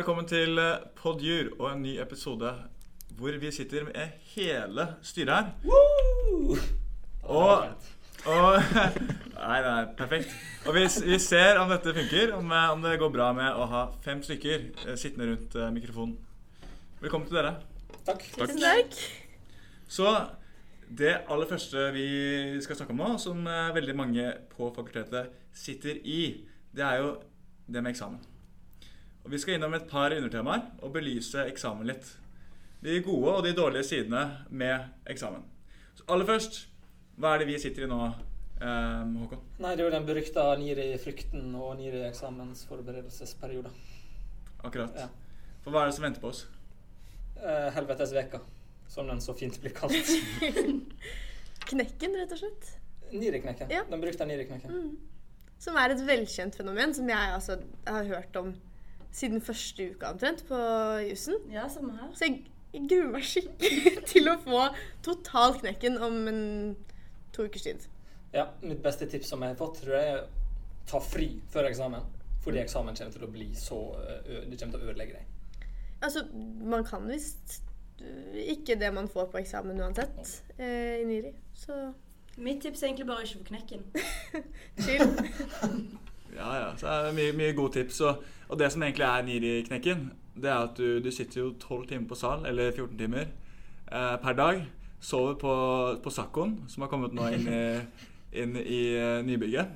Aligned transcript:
Velkommen 0.00 0.24
til 0.24 0.56
eh, 0.56 0.78
Podjur 0.96 1.50
og 1.58 1.74
en 1.74 1.82
ny 1.84 1.90
episode 2.00 2.48
hvor 3.18 3.34
vi 3.36 3.50
sitter 3.52 3.82
med 3.84 4.14
hele 4.32 4.86
styret 5.04 5.34
her. 5.34 5.50
Og, 7.22 7.66
og 8.24 8.46
Nei, 9.34 9.58
nei, 9.66 9.82
perfekt. 9.98 10.32
Og 10.64 10.78
vi, 10.78 10.86
vi 11.04 11.18
ser 11.20 11.60
om 11.60 11.68
dette 11.68 11.92
funker, 11.98 12.32
om, 12.38 12.48
eh, 12.48 12.72
om 12.72 12.86
det 12.86 12.94
går 13.02 13.12
bra 13.12 13.28
med 13.36 13.52
å 13.52 13.68
ha 13.74 13.84
fem 14.00 14.24
stykker 14.24 14.64
eh, 14.86 14.96
sittende 14.96 15.34
rundt 15.34 15.58
mikrofonen. 15.76 16.16
Velkommen 17.04 17.28
til 17.28 17.42
dere. 17.42 17.52
Takk. 18.08 18.24
Tusen 18.38 18.64
takk. 18.64 18.98
Så 19.84 20.16
det 20.88 21.18
aller 21.28 21.52
første 21.52 21.90
vi 21.98 22.08
skal 22.64 22.80
snakke 22.80 22.96
om 22.96 23.04
nå, 23.04 23.12
som 23.20 23.44
veldig 23.76 24.00
mange 24.00 24.32
på 24.56 24.72
fakultetet 24.80 25.36
sitter 25.52 26.00
i, 26.00 26.22
det 26.72 26.88
er 26.88 27.02
jo 27.04 27.16
det 27.68 27.84
med 27.84 27.92
eksamen. 27.92 28.29
Og 29.24 29.30
Vi 29.30 29.38
skal 29.38 29.54
innom 29.54 29.74
et 29.76 29.88
par 29.88 30.14
undertemaer 30.16 30.62
og 30.80 30.92
belyse 30.94 31.44
eksamen 31.50 31.86
litt. 31.90 32.16
De 32.80 33.00
gode 33.04 33.34
og 33.36 33.44
de 33.44 33.52
dårlige 33.56 33.84
sidene 33.84 34.22
med 34.48 34.88
eksamen. 35.12 35.42
Så 35.98 36.04
aller 36.08 36.26
først, 36.28 36.68
hva 37.20 37.34
er 37.34 37.38
det 37.42 37.48
vi 37.50 37.58
sitter 37.60 37.84
i 37.84 37.90
nå, 37.90 37.98
eh, 38.60 39.02
Håkon? 39.20 39.42
Nei, 39.60 39.74
det 39.76 39.82
er 39.84 39.88
jo 39.90 39.96
den 39.96 40.06
berykta 40.08 40.56
NIRI-frykten 40.62 41.54
og 41.54 41.76
NIRI-eksamensforberedelsesperioden. 41.82 43.74
Akkurat. 44.64 44.96
Ja. 44.96 45.08
For 45.60 45.70
hva 45.74 45.82
er 45.82 45.86
det 45.90 45.96
som 45.98 46.06
venter 46.06 46.22
på 46.24 46.32
oss? 46.32 46.46
Eh, 47.36 47.68
Helvetesveka, 47.76 48.40
som 48.88 49.06
den 49.12 49.20
så 49.20 49.36
fint 49.36 49.60
blir 49.60 49.76
kalt. 49.76 49.92
Knekken, 51.70 52.16
rett 52.16 52.32
og 52.32 52.40
slett. 52.40 52.72
NIRI-knekken. 53.12 53.68
Ja. 53.70 53.84
Den 53.90 54.00
brukte 54.00 54.24
NIRI-knekken. 54.24 54.96
Som 55.60 55.76
er 55.76 55.92
et 55.92 56.00
velkjent 56.08 56.56
fenomen 56.56 56.94
som 56.96 57.08
jeg 57.12 57.34
altså 57.36 57.58
har 57.84 58.04
hørt 58.08 58.36
om 58.40 58.54
siden 59.12 59.42
første 59.44 59.90
uka 59.92 60.12
omtrent 60.14 60.44
på 60.48 60.58
jussen. 61.08 61.38
Ja, 61.52 61.68
samme 61.68 61.96
her. 61.98 62.10
Så 62.14 62.28
jeg, 62.28 62.44
jeg 62.74 62.88
gruer 62.90 63.14
meg 63.14 63.26
skikkelig 63.26 63.94
til 64.12 64.30
å 64.30 64.36
få 64.44 64.66
total 65.06 65.56
knekken 65.60 65.98
om 66.02 66.20
en 66.30 66.44
to 67.34 67.46
ukers 67.48 67.66
tid. 67.66 67.88
Ja, 68.34 68.46
mitt 68.62 68.82
beste 68.84 69.08
tips 69.10 69.32
som 69.32 69.42
jeg 69.42 69.54
har 69.54 69.58
fått, 69.58 69.82
tror 69.82 69.96
jeg 69.98 70.12
er 70.14 70.28
ta 70.90 71.00
fri 71.02 71.32
før 71.50 71.70
eksamen. 71.70 72.06
Fordi 72.40 72.62
eksamen 72.62 72.96
kommer 72.96 73.12
til 73.12 73.26
å 73.26 73.30
bli 73.30 73.50
så 73.58 73.76
Det 74.24 74.56
kommer 74.56 74.78
til 74.78 74.78
å 74.80 74.86
ødelegge 74.88 75.18
deg. 75.18 75.66
Altså, 76.00 76.22
man 76.64 76.86
kan 76.88 77.04
visst 77.10 77.60
ikke 78.32 78.78
det 78.80 78.94
man 78.94 79.08
får 79.12 79.26
på 79.32 79.42
eksamen 79.42 79.80
uansett 79.80 80.42
eh, 80.56 81.02
i 81.02 81.04
NIRI. 81.04 81.34
Så 81.54 81.92
Mitt 82.40 82.62
tips 82.62 82.82
er 82.82 82.86
egentlig 82.88 83.06
bare 83.08 83.20
å 83.20 83.26
ikke 83.26 83.40
få 83.42 83.48
knekken. 83.50 83.82
chill. 84.84 85.10
Ja, 86.36 86.50
ja. 86.56 86.70
Så 86.78 86.88
er 86.88 87.06
det 87.08 87.14
mye, 87.16 87.36
mye 87.36 87.54
gode 87.56 87.78
tips. 87.78 88.00
Og, 88.06 88.24
og 88.48 88.58
det 88.58 88.70
som 88.72 88.82
egentlig 88.82 89.06
er 89.06 89.26
NIRI-knekken, 89.26 90.10
det 90.40 90.50
er 90.50 90.66
at 90.68 90.78
du, 90.78 91.00
du 91.02 91.10
sitter 91.14 91.42
jo 91.42 91.52
12 91.58 91.86
timer 91.90 92.08
på 92.10 92.18
sal, 92.18 92.44
eller 92.46 92.72
14 92.72 92.98
timer, 92.98 93.32
eh, 93.90 94.16
per 94.22 94.38
dag. 94.38 94.62
Sover 95.00 95.34
på, 95.40 95.52
på 96.04 96.12
Sakkoen, 96.12 96.58
som 96.68 96.84
har 96.84 96.90
kommet 96.92 97.14
nå 97.16 97.30
inn 97.32 97.46
i, 97.48 97.62
inn 98.42 98.58
i 98.60 98.82
uh, 99.00 99.22
nybygget. 99.24 99.70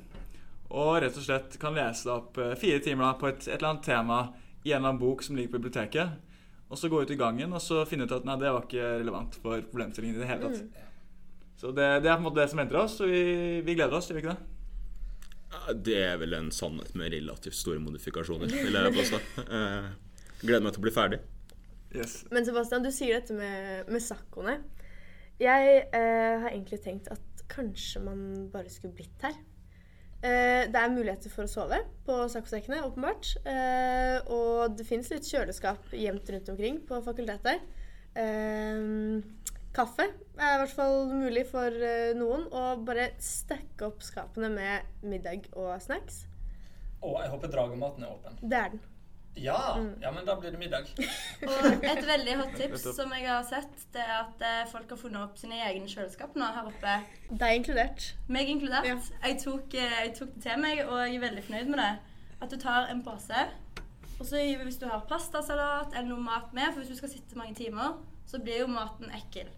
Og 0.74 0.98
rett 1.00 1.16
og 1.16 1.24
slett 1.24 1.56
kan 1.60 1.72
lese 1.76 2.04
deg 2.04 2.12
opp 2.18 2.40
uh, 2.42 2.50
fire 2.60 2.82
timer 2.84 3.06
da, 3.06 3.14
på 3.16 3.30
et, 3.30 3.46
et 3.46 3.54
eller 3.56 3.70
annet 3.70 3.86
tema 3.88 4.18
i 4.64 4.74
en 4.74 4.82
eller 4.82 4.90
annen 4.90 5.00
bok 5.00 5.24
som 5.24 5.38
ligger 5.38 5.54
på 5.54 5.62
biblioteket. 5.62 6.12
Og 6.68 6.76
så 6.76 6.90
gå 6.92 7.00
ut 7.00 7.12
i 7.14 7.16
gangen 7.16 7.56
og 7.56 7.62
så 7.62 7.86
finne 7.88 8.04
ut 8.04 8.12
at 8.12 8.26
nei, 8.28 8.36
det 8.40 8.52
var 8.52 8.66
ikke 8.66 8.90
relevant 8.98 9.38
for 9.40 9.64
problemstillingen 9.70 10.18
i 10.18 10.22
det 10.22 10.28
hele 10.28 10.50
tatt. 10.50 10.84
Så 11.60 11.72
det, 11.72 11.88
det 12.04 12.10
er 12.10 12.18
på 12.18 12.24
en 12.24 12.26
måte 12.26 12.42
det 12.42 12.50
som 12.52 12.60
venter 12.60 12.80
oss, 12.80 12.98
og 13.00 13.08
vi, 13.08 13.24
vi 13.64 13.76
gleder 13.78 13.96
oss, 13.96 14.10
gjør 14.10 14.18
vi 14.18 14.24
ikke 14.24 14.34
det? 14.34 14.53
Det 15.86 15.96
er 16.02 16.18
vel 16.20 16.36
en 16.36 16.50
sannhet 16.54 16.94
med 16.98 17.12
relativt 17.14 17.56
store 17.58 17.82
modifikasjoner, 17.82 18.50
vil 18.52 18.78
jeg 18.78 18.96
påstå. 18.98 19.20
Eh, 19.44 19.88
gleder 20.42 20.64
meg 20.64 20.74
til 20.74 20.82
å 20.82 20.86
bli 20.86 20.94
ferdig. 20.94 21.20
Yes. 21.94 22.24
Men 22.34 22.46
Sebastian, 22.46 22.84
du 22.84 22.90
sier 22.94 23.20
dette 23.20 23.36
med, 23.36 23.90
med 23.92 24.02
sakkoene. 24.02 24.58
Jeg 25.42 25.80
eh, 25.84 26.34
har 26.42 26.50
egentlig 26.50 26.80
tenkt 26.82 27.10
at 27.14 27.44
kanskje 27.50 28.02
man 28.02 28.22
bare 28.52 28.70
skulle 28.72 28.94
blitt 28.96 29.26
her. 29.26 29.36
Eh, 30.24 30.64
det 30.72 30.80
er 30.80 30.92
muligheter 30.94 31.32
for 31.32 31.44
å 31.44 31.50
sove 31.50 31.80
på 32.06 32.16
saccosekkene, 32.32 32.82
åpenbart. 32.86 33.34
Eh, 33.44 34.18
og 34.32 34.76
det 34.78 34.86
fins 34.88 35.10
litt 35.12 35.28
kjøleskap 35.28 35.92
gjemt 35.92 36.30
rundt 36.32 36.52
omkring 36.54 36.80
på 36.88 37.00
fakultetet. 37.04 37.66
Eh, 38.14 38.86
kaffe 39.74 40.06
er 40.06 40.56
i 40.56 40.62
hvert 40.62 40.74
fall 40.74 41.10
mulig 41.12 41.44
for 41.50 41.84
eh, 41.90 42.14
noen. 42.18 42.46
Og 42.52 42.86
bare 42.86 43.10
stekke 43.22 43.90
opp 43.90 44.04
skapene 44.06 44.50
med 44.54 45.06
middag 45.06 45.50
og 45.52 45.76
snacks. 45.82 46.24
Og 47.04 47.20
jeg 47.20 47.32
håper 47.34 47.52
dragematen 47.52 48.04
er 48.06 48.12
åpen. 48.14 48.36
Det 48.40 48.58
er 48.58 48.74
den. 48.74 48.84
Ja! 49.34 49.78
Ja, 50.00 50.12
men 50.14 50.26
da 50.26 50.36
blir 50.38 50.50
det 50.54 50.58
middag. 50.58 50.86
Og 51.42 51.84
et 51.84 52.06
veldig 52.06 52.36
hot 52.38 52.52
tips 52.54 52.84
som 52.94 53.10
jeg 53.16 53.26
har 53.26 53.42
sett, 53.48 53.72
det 53.94 54.02
er 54.04 54.20
at 54.20 54.44
eh, 54.46 54.60
folk 54.70 54.94
har 54.94 55.00
funnet 55.00 55.24
opp 55.24 55.40
sine 55.40 55.58
egne 55.66 55.90
kjøleskap 55.90 56.36
nå 56.38 56.46
her 56.54 56.70
oppe. 56.70 56.94
Deg 57.30 57.58
inkludert. 57.58 58.06
Meg 58.30 58.52
inkludert. 58.52 58.86
Ja. 58.86 58.96
Jeg, 59.26 59.40
tok, 59.42 59.74
eh, 59.74 59.98
jeg 60.04 60.14
tok 60.20 60.36
det 60.36 60.44
til 60.46 60.62
meg, 60.62 60.84
og 60.86 61.02
jeg 61.02 61.18
er 61.18 61.26
veldig 61.26 61.44
fornøyd 61.48 61.74
med 61.74 61.82
det. 61.82 61.90
At 62.46 62.54
du 62.54 62.58
tar 62.62 62.86
en 62.92 63.02
pose, 63.02 63.44
og 64.14 64.26
så 64.28 64.38
hvis 64.38 64.78
du 64.78 64.86
har 64.86 65.02
pastasalat 65.10 65.96
eller 65.96 66.12
noe 66.12 66.22
mat 66.22 66.54
med, 66.54 66.70
for 66.70 66.82
hvis 66.82 66.94
du 66.94 67.00
skal 67.02 67.10
sitte 67.10 67.38
mange 67.38 67.58
timer, 67.58 67.98
så 68.30 68.38
blir 68.42 68.62
jo 68.62 68.70
maten 68.70 69.10
ekkel. 69.18 69.50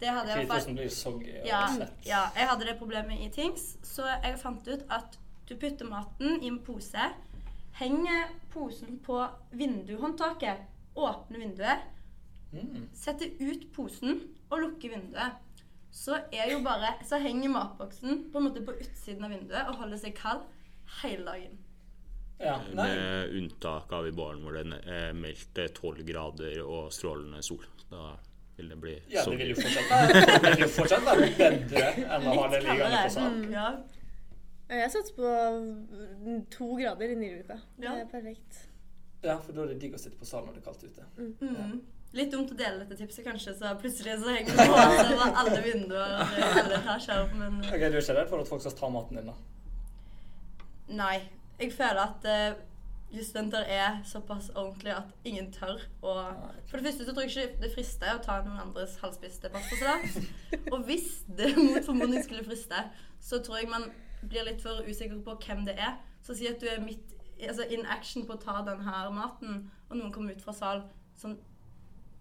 Det 0.00 0.10
hadde 0.12 0.34
jeg 0.34 0.48
fall 0.50 0.74
blir 0.76 0.90
soggy 0.92 1.30
Ja, 1.46 1.62
ja, 2.04 2.22
jeg 2.36 2.48
hadde 2.50 2.66
det 2.68 2.74
problemet 2.78 3.20
i 3.24 3.30
Tings, 3.32 3.76
så 3.86 4.04
jeg 4.22 4.36
fant 4.42 4.66
ut 4.68 4.82
at 4.92 5.16
du 5.48 5.54
putter 5.56 5.88
maten 5.88 6.42
i 6.42 6.50
en 6.50 6.58
pose, 6.66 7.06
henger 7.78 8.32
posen 8.52 8.98
på 9.04 9.20
vinduhåndtaket, 9.56 10.64
åpner 10.96 11.38
vinduet, 11.44 11.92
Mm. 12.52 12.86
setter 12.94 13.26
ut 13.42 13.64
posen 13.74 14.20
og 14.50 14.60
lukker 14.62 14.92
vinduet. 14.94 15.32
Så, 15.90 16.14
er 16.32 16.50
jo 16.52 16.60
bare, 16.64 16.94
så 17.04 17.18
henger 17.20 17.50
matboksen 17.52 18.30
på 18.32 18.38
en 18.38 18.46
måte 18.46 18.62
på 18.64 18.72
utsiden 18.80 19.24
av 19.26 19.32
vinduet 19.34 19.68
og 19.68 19.80
holder 19.80 19.98
seg 20.00 20.14
kald 20.16 20.44
hele 21.02 21.24
dagen. 21.26 21.58
Ja. 22.40 22.58
Med 22.72 23.32
unntak 23.36 23.92
av 23.96 24.06
i 24.08 24.12
morgen 24.14 24.42
hvor 24.44 24.56
det 24.56 24.80
er 24.86 25.12
meldt 25.16 25.56
12 25.74 26.04
grader 26.06 26.60
og 26.64 26.92
strålende 26.92 27.42
sol. 27.44 27.64
Da 27.90 28.14
vil 28.56 28.68
det 28.72 28.76
bli 28.80 28.94
Ja, 29.12 29.20
det 29.20 29.24
sol. 29.24 29.36
vil 29.40 29.50
jo 29.52 29.56
fortsatt, 29.60 30.14
det 30.42 30.52
vil 30.54 30.62
jo 30.64 30.68
fortsatt 30.78 31.04
være 31.06 31.28
bedre 31.38 31.90
enn 32.06 32.28
å 32.30 32.36
ha 32.40 32.46
det 32.54 32.62
liggende 32.64 33.02
på 33.02 33.14
kaldere. 33.18 33.50
Ja. 33.56 33.66
Jeg 34.76 34.90
satser 34.90 35.14
på 35.18 35.32
mm, 36.26 36.40
to 36.50 36.70
grader 36.80 37.12
i 37.12 37.18
Nyruka. 37.20 37.58
Det 37.78 37.90
er 37.92 38.08
perfekt. 38.10 38.62
Ja, 39.22 39.36
for 39.42 39.52
da 39.54 39.62
er 39.66 39.74
det 39.74 39.76
digg 39.82 39.94
å 39.94 40.00
sitte 40.00 40.18
på 40.18 40.26
salen 40.28 40.48
når 40.50 40.56
det 40.56 40.62
er 40.62 40.66
kaldt 40.66 40.82
ute. 40.88 41.04
Mm. 41.42 41.76
Litt 42.16 42.30
dumt 42.32 42.50
å 42.54 42.56
dele 42.58 42.80
dette 42.84 42.96
tipset, 43.00 43.24
kanskje, 43.26 43.52
så 43.58 43.72
plutselig 43.80 44.16
så 44.22 44.32
henger 44.32 44.56
det 44.56 44.66
på 44.70 44.76
over 44.78 45.38
alle 45.42 45.60
vinduer 45.64 46.14
alle 46.22 46.78
etasjer. 46.80 47.28
Men 47.36 47.58
Ok, 47.66 47.82
Du 47.82 47.96
er 47.98 48.00
ikke 48.00 48.16
redd 48.18 48.30
for 48.30 48.42
at 48.44 48.50
folk 48.50 48.62
skal 48.64 48.76
ta 48.78 48.90
maten 48.94 49.20
din, 49.20 49.30
da? 49.32 49.36
nei. 50.96 51.16
Jeg 51.58 51.72
føler 51.72 52.02
at 52.02 52.26
uh, 52.28 52.58
jusstudenter 53.12 53.58
er 53.70 54.00
såpass 54.04 54.50
ordentlige 54.54 54.96
at 54.96 55.12
ingen 55.24 55.52
tør 55.52 55.80
å 56.02 56.14
For 56.66 56.76
det 56.76 56.88
første 56.88 57.06
så 57.06 57.14
tror 57.14 57.22
jeg 57.26 57.32
ikke 57.32 57.62
det 57.62 57.72
frister 57.74 58.16
å 58.16 58.22
ta 58.24 58.40
noen 58.44 58.58
andres 58.60 58.96
halvspiste 59.02 59.50
pastasalat. 59.54 60.18
Og 60.72 60.82
hvis 60.88 61.22
det 61.38 61.52
mot 61.56 61.84
formodning 61.86 62.24
skulle 62.24 62.44
friste, 62.44 62.82
så 63.20 63.40
tror 63.42 63.60
jeg 63.62 63.70
man 63.70 63.88
blir 64.26 64.46
litt 64.48 64.62
for 64.62 64.82
usikker 64.86 65.20
på 65.24 65.36
hvem 65.46 65.64
det 65.68 65.76
er. 65.78 66.00
Så 66.22 66.34
si 66.34 66.48
at 66.50 66.60
du 66.60 66.66
er 66.66 66.82
midt 66.82 67.14
altså 67.36 67.66
in 67.70 67.86
action 67.86 68.26
på 68.26 68.34
å 68.34 68.40
ta 68.40 68.62
den 68.66 68.82
her 68.86 69.10
maten, 69.12 69.70
og 69.90 70.00
noen 70.00 70.12
kommer 70.12 70.34
ut 70.34 70.42
fra 70.42 70.54
sal 70.56 70.82
som 71.20 71.36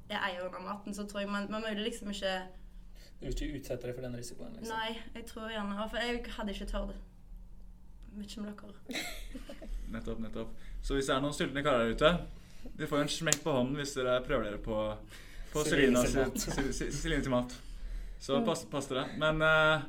er 0.09 0.21
eieren 0.21 0.54
av 0.54 0.62
maten, 0.62 0.94
så 0.94 1.07
tror 1.09 1.24
jeg 1.24 1.31
man, 1.31 1.48
man 1.50 1.63
må 1.63 1.71
jo 1.71 1.81
liksom 1.81 2.12
ikke 2.13 2.36
Du 3.19 3.25
vil 3.25 3.33
ikke 3.33 3.57
utsette 3.57 3.88
deg 3.88 3.95
for 3.95 4.06
den 4.06 4.18
risikoen? 4.19 4.54
liksom. 4.54 4.75
Nei, 4.75 4.98
jeg 5.15 5.25
tror 5.31 5.50
gjerne 5.50 5.89
For 5.89 6.04
jeg 6.04 6.25
hadde 6.38 6.54
ikke 6.54 6.69
tørt 6.69 6.94
det. 6.94 7.00
Vet 8.15 8.31
ikke 8.31 8.42
om 8.42 8.45
dere 8.48 9.01
Nettopp, 9.95 10.19
nettopp. 10.24 10.54
Så 10.85 10.93
hvis 10.93 11.07
det 11.09 11.15
er 11.15 11.23
noen 11.23 11.33
sultne 11.33 11.63
karer 11.65 11.89
der 11.89 11.95
ute, 11.97 12.09
de 12.77 12.89
får 12.89 13.01
en 13.01 13.09
smekk 13.09 13.39
på 13.41 13.53
hånden 13.55 13.79
hvis 13.79 13.95
dere 13.97 14.19
prøver 14.25 14.51
dere 14.51 14.61
på, 14.61 14.77
på 15.49 15.63
Celine 15.65 16.03
til 16.05 17.33
mat. 17.33 17.55
Så 18.21 18.37
pass, 18.45 18.65
pass 18.69 18.89
dere. 18.91 19.07
Men 19.21 19.41
uh, 19.41 19.81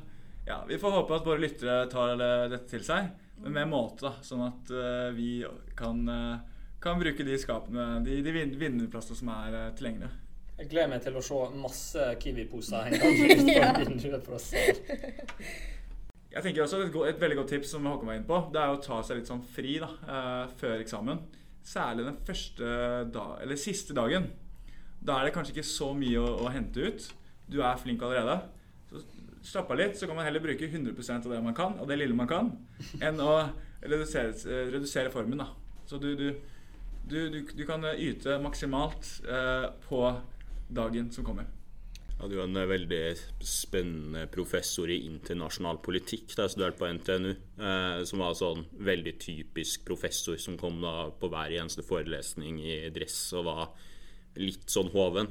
ja, 0.47 0.63
vi 0.65 0.79
får 0.81 0.97
håpe 0.97 1.19
at 1.19 1.27
våre 1.27 1.43
lyttere 1.43 1.85
tar 1.91 2.15
eh, 2.23 2.45
dette 2.49 2.69
til 2.71 2.83
seg, 2.87 3.09
men 3.43 3.53
med 3.59 3.69
måte, 3.69 4.07
da. 4.07 4.13
Sånn 4.23 4.45
at 4.47 4.71
uh, 4.71 5.09
vi 5.13 5.41
kan, 5.77 5.99
uh, 6.07 6.69
kan 6.81 7.01
bruke 7.01 7.25
de 7.27 7.37
skapene, 7.41 7.99
de, 8.05 8.21
de 8.23 8.33
vinnerplassene 8.55 9.19
som 9.19 9.33
er 9.35 9.57
uh, 9.57 9.65
tilgjengelige. 9.77 10.13
Jeg 10.57 10.71
gleder 10.71 10.89
meg 10.89 11.03
til 11.05 11.17
å 11.19 11.21
se 11.21 11.41
masse 11.61 12.05
Kiwi-poser 12.23 12.87
henge 12.87 13.11
ut 13.11 13.51
på 13.51 13.81
vinduet. 13.83 14.31
Jeg 16.33 16.43
tenker 16.43 16.63
også 16.63 16.81
et, 16.83 16.95
et 17.09 17.21
veldig 17.21 17.37
godt 17.39 17.53
tips 17.55 17.71
som 17.71 17.85
Håkon 17.87 18.09
var 18.09 18.17
inne 18.19 18.27
på, 18.27 18.39
det 18.53 18.59
er 18.61 18.73
å 18.73 18.81
ta 18.83 18.99
seg 19.05 19.21
litt 19.21 19.29
sånn 19.29 19.43
fri 19.55 19.77
da, 19.81 19.87
eh, 20.03 20.55
før 20.59 20.83
eksamen. 20.83 21.21
Særlig 21.67 22.07
den 22.07 22.19
første 22.27 22.73
dag, 23.13 23.37
eller 23.43 23.59
siste 23.59 23.95
dagen. 23.95 24.27
Da 25.03 25.17
er 25.17 25.27
det 25.27 25.33
kanskje 25.35 25.55
ikke 25.55 25.67
så 25.67 25.93
mye 25.95 26.19
å, 26.19 26.33
å 26.45 26.51
hente 26.51 26.83
ut. 26.83 27.07
Du 27.47 27.61
er 27.61 27.79
flink 27.79 28.03
allerede. 28.03 28.41
Så 28.91 29.03
slapp 29.53 29.71
av 29.71 29.79
litt, 29.79 29.95
så 29.95 30.07
kan 30.09 30.19
man 30.19 30.27
heller 30.27 30.43
bruke 30.43 30.67
100% 30.67 31.27
av 31.29 31.33
det 31.33 31.41
man 31.43 31.55
kan, 31.55 31.77
og 31.79 31.87
det 31.87 31.99
lille 32.01 32.17
man 32.17 32.29
kan, 32.29 32.51
enn 32.99 33.23
å 33.23 33.33
redusere, 33.81 34.35
eh, 34.51 34.67
redusere 34.75 35.13
formen. 35.13 35.43
da. 35.43 35.51
Så 35.87 35.99
du, 36.01 36.13
du, 36.19 36.29
Du, 37.07 37.29
du, 37.31 37.61
kan 37.63 37.85
yte 37.95 38.33
maksimalt 38.43 39.21
eh, 39.23 39.69
på 39.87 40.01
dagen 40.67 41.07
som 41.07 41.23
kommer. 41.23 41.45
Jeg 42.17 42.31
du 42.31 42.39
er 42.39 42.47
en 42.47 42.57
eh, 42.57 42.69
veldig 42.69 43.01
spennende 43.45 44.23
professor 44.33 44.89
i 44.89 45.03
internasjonal 45.05 45.77
politikk 45.85 46.31
da 46.33 46.47
jeg 46.47 46.55
studerte 46.55 46.79
på 46.79 46.89
NTNU. 46.97 47.33
Eh, 47.61 47.99
som 48.09 48.23
var 48.23 48.37
sånn 48.37 48.63
veldig 48.87 49.13
typisk 49.21 49.85
professor 49.85 50.39
som 50.41 50.57
kom 50.57 50.81
da 50.81 51.11
på 51.13 51.29
hver 51.29 51.53
eneste 51.59 51.85
forelesning 51.85 52.57
i 52.63 52.79
dress 52.93 53.19
og 53.37 53.45
var 53.51 53.67
litt 54.41 54.65
sånn 54.73 54.89
hoven. 54.95 55.29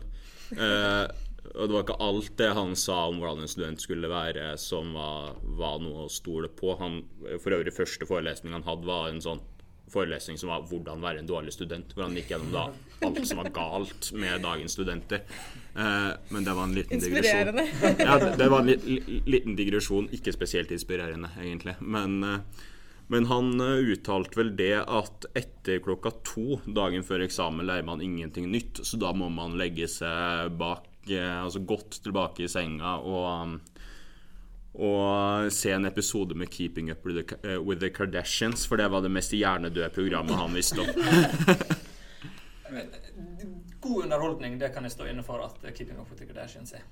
Eh, 0.55 1.05
og 1.47 1.67
det 1.67 1.75
var 1.75 1.83
ikke 1.83 1.99
alt 2.07 2.31
det 2.39 2.53
han 2.59 2.73
sa 2.79 3.01
om 3.11 3.19
hvordan 3.23 3.43
en 3.43 3.51
student 3.51 3.83
skulle 3.83 4.11
være 4.11 4.53
som 4.59 4.95
var, 4.95 5.37
var 5.59 5.83
noe 5.83 6.07
å 6.07 6.13
stole 6.13 6.51
på. 6.55 6.75
Han, 6.79 7.03
for 7.43 7.55
øvrig 7.59 7.75
første 7.75 8.07
forelesning 8.07 8.55
han 8.55 8.67
hadde, 8.67 8.87
var 8.87 9.11
en 9.11 9.23
sånn 9.23 9.43
forelesning 9.91 10.39
som 10.39 10.51
var 10.51 10.65
'Hvordan 10.67 11.03
være 11.03 11.19
en 11.19 11.29
dårlig 11.29 11.53
student'. 11.55 11.95
Hvor 11.95 12.07
han 12.07 12.17
gikk 12.19 12.33
gjennom 12.35 12.53
da 12.53 12.65
alt 13.07 13.27
som 13.27 13.39
var 13.39 13.51
galt 13.51 14.13
med 14.13 14.43
dagens 14.43 14.75
studenter. 14.75 15.23
Eh, 15.79 16.13
men 16.29 16.45
det 16.45 16.53
var 16.53 16.63
en 16.63 16.75
liten 16.75 17.01
digresjon. 17.01 17.61
Ja, 17.99 18.37
det, 18.37 18.49
var 18.49 18.61
en 18.61 18.67
li, 18.67 18.77
li, 18.85 19.21
liten 19.25 19.57
digresjon. 19.57 20.09
Ikke 20.17 20.33
spesielt 20.33 20.73
inspirerende, 20.73 21.29
egentlig. 21.43 21.77
Men, 21.81 22.23
eh, 22.25 22.65
men 23.13 23.29
han 23.29 23.53
eh, 23.61 23.93
uttalte 23.93 24.41
vel 24.41 24.55
det 24.57 24.79
at 24.81 25.29
etter 25.37 25.83
klokka 25.85 26.15
to 26.25 26.61
dagen 26.65 27.05
før 27.05 27.27
eksamen 27.27 27.69
lærer 27.69 27.85
man 27.87 28.05
ingenting 28.05 28.49
nytt, 28.53 28.81
så 28.89 29.01
da 29.01 29.13
må 29.13 29.29
man 29.33 29.59
legge 29.61 29.89
seg 29.91 30.57
bak, 30.57 30.89
altså 31.07 31.61
godt 31.63 32.01
tilbake 32.03 32.47
i 32.47 32.51
senga 32.51 32.97
og 32.99 33.59
og 34.77 35.47
se 35.57 35.71
en 35.73 35.87
episode 35.89 36.35
med 36.37 36.51
'Keeping 36.53 36.91
Up 36.93 37.07
with 37.07 37.17
the, 37.17 37.57
with 37.57 37.81
the 37.81 37.89
Kardashians', 37.89 38.67
for 38.69 38.77
det 38.77 38.91
var 38.93 39.01
det 39.01 39.09
mest 39.11 39.33
hjernedøde 39.33 39.89
programmet 39.89 40.37
han 40.37 40.53
visste 40.53 40.83
om. 40.85 40.91
God 43.81 44.05
underholdning, 44.05 44.57
det 44.59 44.73
kan 44.75 44.87
jeg 44.87 44.93
stå 44.95 45.07
inne 45.11 45.23
for 45.27 45.43
at 45.45 45.63
eh, 45.65 45.73
Keeping 45.77 45.99
Up 46.01 46.09
With 46.11 46.23
The 46.23 46.27
Kardashians 46.31 46.73
er. 46.75 46.87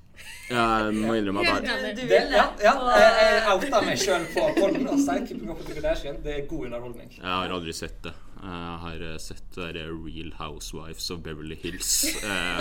Jeg 0.50 0.94
må 0.94 1.16
innrømme 1.18 1.42
at 1.42 1.64
Det, 1.64 2.04
det? 2.08 2.20
ja, 2.30 2.44
ja, 2.62 2.74
jeg, 3.00 3.40
outa 3.54 3.80
meg 3.86 3.98
sjøl 3.98 4.26
på 4.34 4.44
podden 4.58 4.86
og 4.92 5.00
sier 5.02 5.26
Keeping 5.26 5.50
Up 5.50 5.58
With 5.58 5.72
The 5.72 5.80
Kardashians. 5.80 6.22
Det 6.24 6.36
er 6.36 6.46
god 6.50 6.68
underholdning. 6.68 7.10
jeg 7.16 7.26
har 7.26 7.56
aldri 7.58 7.74
sett 7.74 7.98
det. 8.04 8.14
Jeg 8.44 8.78
har 8.84 9.02
eh, 9.08 9.18
sett 9.24 9.56
det 9.56 9.86
Real 9.88 10.32
Housewives 10.38 11.10
of 11.10 11.22
Beverly 11.24 11.58
Hills. 11.62 12.04
Eh, 12.22 12.58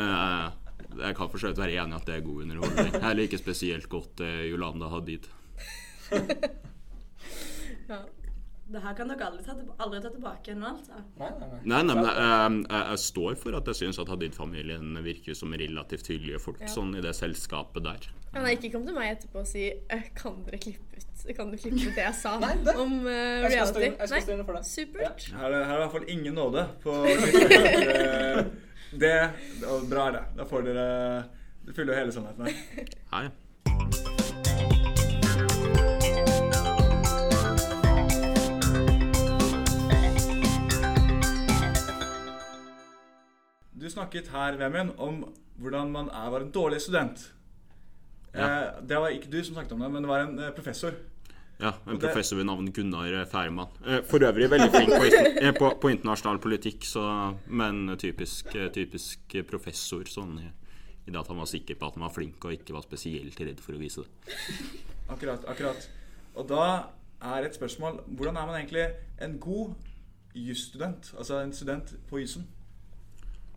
eh, 0.00 0.50
jeg 0.94 1.16
kan 1.16 1.30
for 1.30 1.38
så 1.38 1.50
vidt 1.50 1.60
være 1.60 1.78
enig 1.82 1.94
i 1.94 2.00
at 2.00 2.08
det 2.08 2.16
er 2.16 2.26
god 2.26 2.42
underholdning. 2.42 2.92
Jeg 2.98 3.16
liker 3.20 3.40
spesielt 3.40 3.88
godt 3.92 4.20
Jolanda 4.50 4.50
Yolanda 4.50 4.90
Hadid. 4.92 5.30
Ja. 7.88 7.98
Det 8.66 8.80
her 8.80 8.94
kan 8.96 9.10
dere 9.10 9.26
aldri 9.28 9.42
ta, 9.44 9.52
aldri 9.84 9.98
ta 10.00 10.08
tilbake 10.08 10.54
nå, 10.56 10.64
altså. 10.70 10.96
Nei, 11.20 11.28
nei, 11.38 11.48
nei. 11.50 11.58
Nei, 11.68 11.80
nei, 11.84 11.94
men 11.98 12.06
jeg, 12.08 12.14
jeg, 12.70 12.84
jeg 12.88 13.00
står 13.02 13.34
for 13.36 13.56
at 13.58 13.66
jeg 13.68 13.76
syns 13.82 13.98
at 14.00 14.08
Hadid-familien 14.08 14.94
virker 15.04 15.36
som 15.36 15.52
relativt 15.52 16.08
hyggelige 16.08 16.40
folk 16.40 16.62
Ja. 16.64 16.70
sånn 16.72 16.94
i 16.96 17.02
det 17.04 17.12
selskapet 17.18 17.84
der. 17.84 18.06
Men 18.32 18.46
har 18.48 18.54
ikke 18.56 18.70
kommet 18.72 18.88
til 18.88 18.96
meg 18.96 19.10
etterpå 19.18 19.42
og 19.44 19.46
si 19.46 19.66
«Eh, 19.68 20.06
Kan 20.16 20.40
dere 20.48 20.58
klippe 20.64 20.96
ut 20.96 21.36
Kan 21.36 21.52
du 21.52 21.58
klippe 21.60 21.76
ut 21.84 21.94
det 21.94 22.02
jeg 22.06 22.16
sa 22.18 22.32
Nei, 22.42 22.54
det- 22.64 22.74
om 22.80 22.96
eh, 23.06 23.44
Jeg 23.44 23.52
skal 23.52 23.68
stå 23.68 23.78
reality? 23.78 23.84
inn- 23.90 24.00
jeg 24.00 24.08
skal 24.14 24.24
stå 24.24 24.32
inne 24.38 24.48
for 24.48 24.56
det. 24.58 24.64
Supert. 24.72 25.28
Her 25.36 25.50
er, 25.52 25.64
her 25.68 25.74
er 25.74 25.76
i 25.76 25.84
hvert 25.84 25.94
fall 25.98 26.08
ingen 26.16 26.34
nåde 26.40 26.64
på 26.82 26.96
det, 27.84 28.50
det, 29.04 29.14
og 29.68 29.86
Bra 29.92 30.08
er 30.08 30.16
det. 30.18 30.24
Da 30.40 30.48
får 30.48 30.66
dere 30.72 30.88
Det 31.68 31.76
fyller 31.76 31.94
jo 31.94 32.00
hele 32.00 32.12
sannheten 32.16 32.48
her. 32.48 32.94
Hei. 33.12 33.26
Snakket 43.94 44.28
her, 44.34 44.58
Vemund, 44.60 44.94
om 44.98 45.24
hvordan 45.62 45.90
man 45.94 46.10
er, 46.10 46.28
var 46.34 46.44
en 46.44 46.52
dårlig 46.54 46.82
student. 46.82 47.30
Ja. 48.34 48.46
Eh, 48.46 48.86
det 48.88 48.98
var 48.98 49.14
ikke 49.14 49.30
du 49.30 49.40
som 49.44 49.54
snakket 49.54 49.76
om 49.76 49.84
det, 49.84 49.90
men 49.94 50.02
det 50.02 50.10
var 50.10 50.26
en 50.26 50.38
eh, 50.38 50.54
professor. 50.56 50.96
Ja, 51.60 51.70
en 51.86 51.94
Og 51.94 52.00
professor 52.02 52.36
ved 52.36 52.48
navn 52.48 52.72
Gunnar 52.74 53.24
Færmann. 53.30 53.70
Eh, 53.86 54.02
For 54.10 54.18
øvrig 54.26 54.50
veldig 54.50 54.70
flink 54.74 54.90
på, 54.90 55.04
eh, 55.38 55.54
på, 55.54 55.70
på 55.80 55.92
internasjonal 55.94 56.40
politikk, 56.42 56.84
så, 56.84 57.04
men 57.46 57.96
typisk, 57.98 58.50
eh, 58.54 58.72
typisk 58.74 59.36
professor 59.48 60.02
sånn 60.10 60.34
i, 60.42 60.48
i 61.06 61.14
det 61.14 61.20
at 61.20 61.30
han 61.30 61.38
var 61.38 61.46
sikker 61.50 61.78
på 61.78 61.86
at 61.86 61.94
han 61.98 62.06
var 62.08 62.14
flink 62.16 62.44
og 62.44 62.56
ikke 62.56 62.74
var 62.74 62.82
spesielt 62.82 63.40
redd 63.40 63.62
for 63.62 63.78
å 63.78 63.80
vise 63.80 64.02
det. 64.02 64.34
Akkurat, 65.14 65.46
akkurat. 65.46 65.88
Og 66.34 66.48
da 66.50 66.66
er 67.22 67.46
et 67.46 67.54
spørsmål 67.54 68.00
Hvordan 68.18 68.36
er 68.36 68.46
man 68.48 68.56
egentlig 68.58 68.88
en 69.22 69.38
god 69.38 69.74
jusstudent? 70.34 71.14
Altså 71.18 71.38
en 71.38 71.52
student 71.54 71.94
på 72.10 72.18
jussen? 72.18 72.48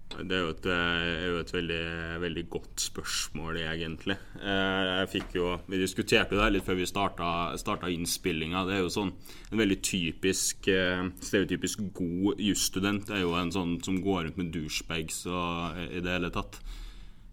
Det 0.07 0.33
er 0.33 0.39
jo 0.45 0.51
et, 0.53 0.65
eh, 0.65 1.07
er 1.19 1.25
jo 1.27 1.39
et 1.41 1.51
veldig, 1.51 1.81
veldig 2.23 2.43
godt 2.49 2.83
spørsmål, 2.87 3.59
egentlig. 3.59 4.15
Eh, 4.39 4.83
Jeg 4.97 5.09
fikk 5.11 5.35
jo, 5.35 5.59
Vi 5.67 5.77
diskuterte 5.77 6.31
jo 6.33 6.41
det 6.41 6.53
litt 6.53 6.65
før 6.65 6.77
vi 6.79 6.85
starta, 6.85 7.57
starta 7.59 7.91
innspillinga. 7.91 8.65
Det 8.65 8.77
er 8.77 8.81
jo 8.85 8.93
sånn 8.93 9.13
En 9.51 9.59
veldig 9.59 9.81
typisk, 9.81 10.67
eh, 10.67 11.09
stereotypisk 11.19 11.93
god 11.93 12.39
jusstudent 12.39 13.09
er 13.09 13.21
jo 13.21 13.35
en 13.35 13.51
sånn 13.51 13.83
som 13.83 14.01
går 14.01 14.25
rundt 14.25 14.37
med 14.37 14.51
douchebags 14.51 15.25
og 15.27 15.77
i 15.77 15.99
det 15.99 16.11
hele 16.11 16.31
tatt. 16.31 16.59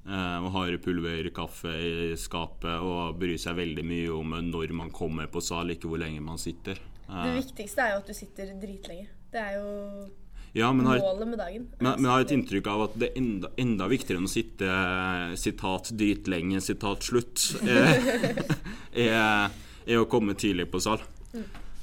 Og 0.06 0.52
har 0.52 0.76
pulverkaffe 0.76 1.72
i 1.72 2.14
skapet 2.14 2.78
og 2.82 3.18
bryr 3.18 3.38
seg 3.38 3.56
veldig 3.56 3.84
mye 3.84 4.10
om 4.12 4.30
når 4.50 4.70
man 4.72 4.90
kommer 4.90 5.26
på 5.26 5.40
sal, 5.40 5.68
ikke 5.68 5.88
hvor 5.88 5.98
lenge 5.98 6.20
man 6.20 6.36
sitter. 6.36 6.76
Det 7.08 7.32
viktigste 7.42 7.78
er 7.78 7.90
jo 7.92 7.96
at 8.02 8.06
du 8.06 8.12
sitter 8.12 8.52
dritlenge. 8.60 9.08
Det 9.32 9.40
er 9.40 9.54
jo 9.54 10.10
Ja, 10.54 10.70
men 10.72 10.86
har, 10.86 11.00
målet 11.02 11.28
med 11.32 11.40
dagen. 11.42 11.66
Men, 11.80 11.96
men 11.96 12.06
jeg 12.06 12.12
har 12.12 12.24
et 12.24 12.34
inntrykk 12.36 12.68
av 12.70 12.84
at 12.84 12.94
det 13.02 13.08
er 13.10 13.18
enda, 13.18 13.50
enda 13.58 13.88
viktigere 13.90 14.22
enn 14.22 14.28
å 14.28 14.30
sitte 14.30 14.70
eh, 14.70 15.34
sitat 15.40 15.90
dritlenge, 15.98 16.62
sitat 16.62 17.10
slutt, 17.10 17.48
er, 17.66 18.46
er, 19.08 19.50
er 19.84 19.98
å 19.98 20.06
komme 20.10 20.36
tidlig 20.38 20.68
på 20.70 20.82
sal. 20.84 21.02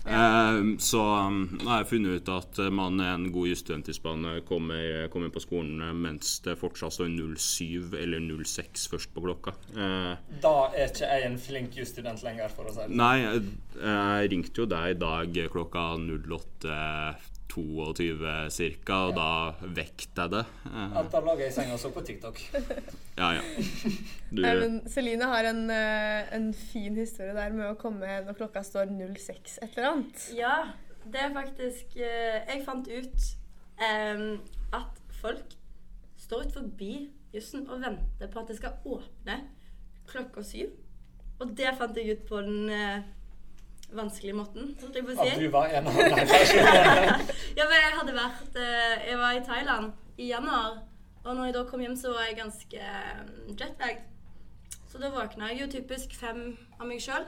Eh, 0.06 0.60
så 0.82 1.02
um, 1.28 1.44
nå 1.62 1.68
har 1.70 1.84
jeg 1.84 1.90
funnet 1.92 2.22
ut 2.24 2.30
at 2.34 2.60
eh, 2.64 2.72
man 2.74 2.98
er 3.04 3.12
en 3.14 3.28
god 3.34 3.52
jusstudent 3.52 3.90
i 3.92 3.94
man 4.08 4.24
eh, 4.32 4.40
kommer, 4.48 4.86
kommer 5.14 5.30
på 5.36 5.44
skolen 5.44 5.84
eh, 5.86 5.92
mens 5.94 6.40
det 6.42 6.56
fortsatt 6.58 6.96
står 6.96 7.12
07 7.38 8.00
eller 8.00 8.24
06 8.42 8.88
først 8.96 9.14
på 9.14 9.26
klokka. 9.28 9.54
Eh, 9.76 10.16
Da 10.42 10.56
er 10.72 10.88
ikke 10.88 11.12
jeg 11.12 11.28
en 11.28 11.38
flink 11.44 11.78
jusstudent 11.78 12.24
lenger, 12.26 12.50
for 12.56 12.72
å 12.72 12.74
si 12.74 12.82
det 12.82 12.88
sånn. 12.88 12.98
nei, 12.98 13.14
jeg, 13.28 13.44
jeg 13.84 14.34
ringte 14.34 14.64
jo 14.64 14.70
deg 14.74 14.96
i 14.96 15.00
dag 15.06 15.40
klokka 15.54 15.86
08.22 17.52 18.70
ca., 18.88 18.98
og 19.08 19.16
da 19.18 19.28
vekket 19.76 20.22
jeg 20.24 20.34
det. 20.34 20.44
Eh, 20.70 20.98
Alt 21.02 21.12
da 21.14 21.22
lå 21.26 21.36
jeg 21.40 21.52
i 21.52 21.56
senga 21.56 21.76
og 21.76 21.82
så 21.84 21.92
på 21.94 22.04
TikTok. 22.08 22.42
Ja, 23.22 23.28
ja. 23.36 23.42
Du, 24.32 24.40
Nei, 24.42 24.54
men 24.58 24.78
Celine 24.90 25.28
har 25.30 25.46
en, 25.46 25.66
eh, 25.70 26.30
en 26.34 26.48
fin 26.56 26.96
historie 26.98 27.36
der 27.38 27.52
med 27.54 27.68
å 27.68 27.76
komme 27.78 28.08
når 28.26 28.38
klokka 28.40 28.64
står 28.66 28.90
06 28.96 29.60
et 29.62 29.76
eller 29.76 29.90
annet. 29.92 30.24
Ja, 30.34 30.56
det 31.04 31.20
er 31.20 31.34
faktisk 31.36 31.98
eh, 32.00 32.40
Jeg 32.48 32.64
fant 32.66 32.88
ut 32.88 33.28
um, 33.84 34.40
at 34.74 35.02
folk 35.22 35.58
står 36.24 36.48
ut 36.48 36.56
forbi 36.56 36.94
jussen 37.36 37.68
og 37.68 37.84
venter 37.84 38.32
på 38.32 38.42
at 38.42 38.50
det 38.50 38.58
skal 38.58 38.80
åpne 38.88 39.38
klokka 40.10 40.44
syv. 40.46 40.72
Og 41.42 41.54
det 41.58 41.76
fant 41.78 41.98
jeg 41.98 42.16
ut 42.16 42.26
på 42.30 42.42
den 42.46 42.72
eh, 42.74 43.04
vanskelige 43.96 44.34
måten, 44.38 44.76
At 44.84 45.40
du 45.40 45.48
var 45.52 45.66
en 45.68 45.88
av 45.88 45.94
dem? 45.94 46.18
Ja, 47.58 47.66
men 47.68 47.76
jeg 47.76 47.98
hadde 47.98 48.14
vært 48.16 48.56
eh, 48.56 49.10
Jeg 49.10 49.18
var 49.20 49.36
i 49.36 49.44
Thailand 49.46 49.92
i 50.18 50.30
januar, 50.30 50.78
og 51.24 51.36
når 51.36 51.46
jeg 51.50 51.56
da 51.58 51.64
kom 51.70 51.82
hjem, 51.84 51.96
så 51.98 52.14
var 52.14 52.28
jeg 52.30 52.38
ganske 52.38 52.80
jetlag. 52.80 53.60
jetlagged. 53.60 54.08
Så 54.92 55.00
da 55.00 55.10
våkna 55.14 55.52
jeg 55.52 55.62
jo 55.62 55.68
typisk 55.72 56.16
fem 56.20 56.42
av 56.80 56.88
meg 56.88 57.00
sjøl 57.04 57.24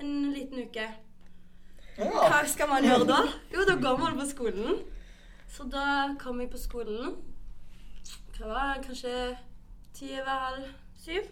en 0.00 0.32
liten 0.32 0.62
uke. 0.62 0.86
Hva 1.98 2.40
skal 2.48 2.70
man 2.70 2.86
gjøre 2.86 3.06
da? 3.08 3.18
Jo, 3.52 3.64
da 3.68 3.74
går 3.82 3.98
man 4.00 4.16
på 4.18 4.26
skolen. 4.30 4.78
Så 5.50 5.66
da 5.68 6.14
kom 6.20 6.40
jeg 6.40 6.50
på 6.52 6.60
skolen. 6.62 7.16
Hva 8.38 8.48
var 8.48 8.70
det? 8.70 8.86
Kanskje 8.86 9.14
ti 9.96 10.12
over 10.14 10.44
halv 10.46 10.68
syv? 11.02 11.26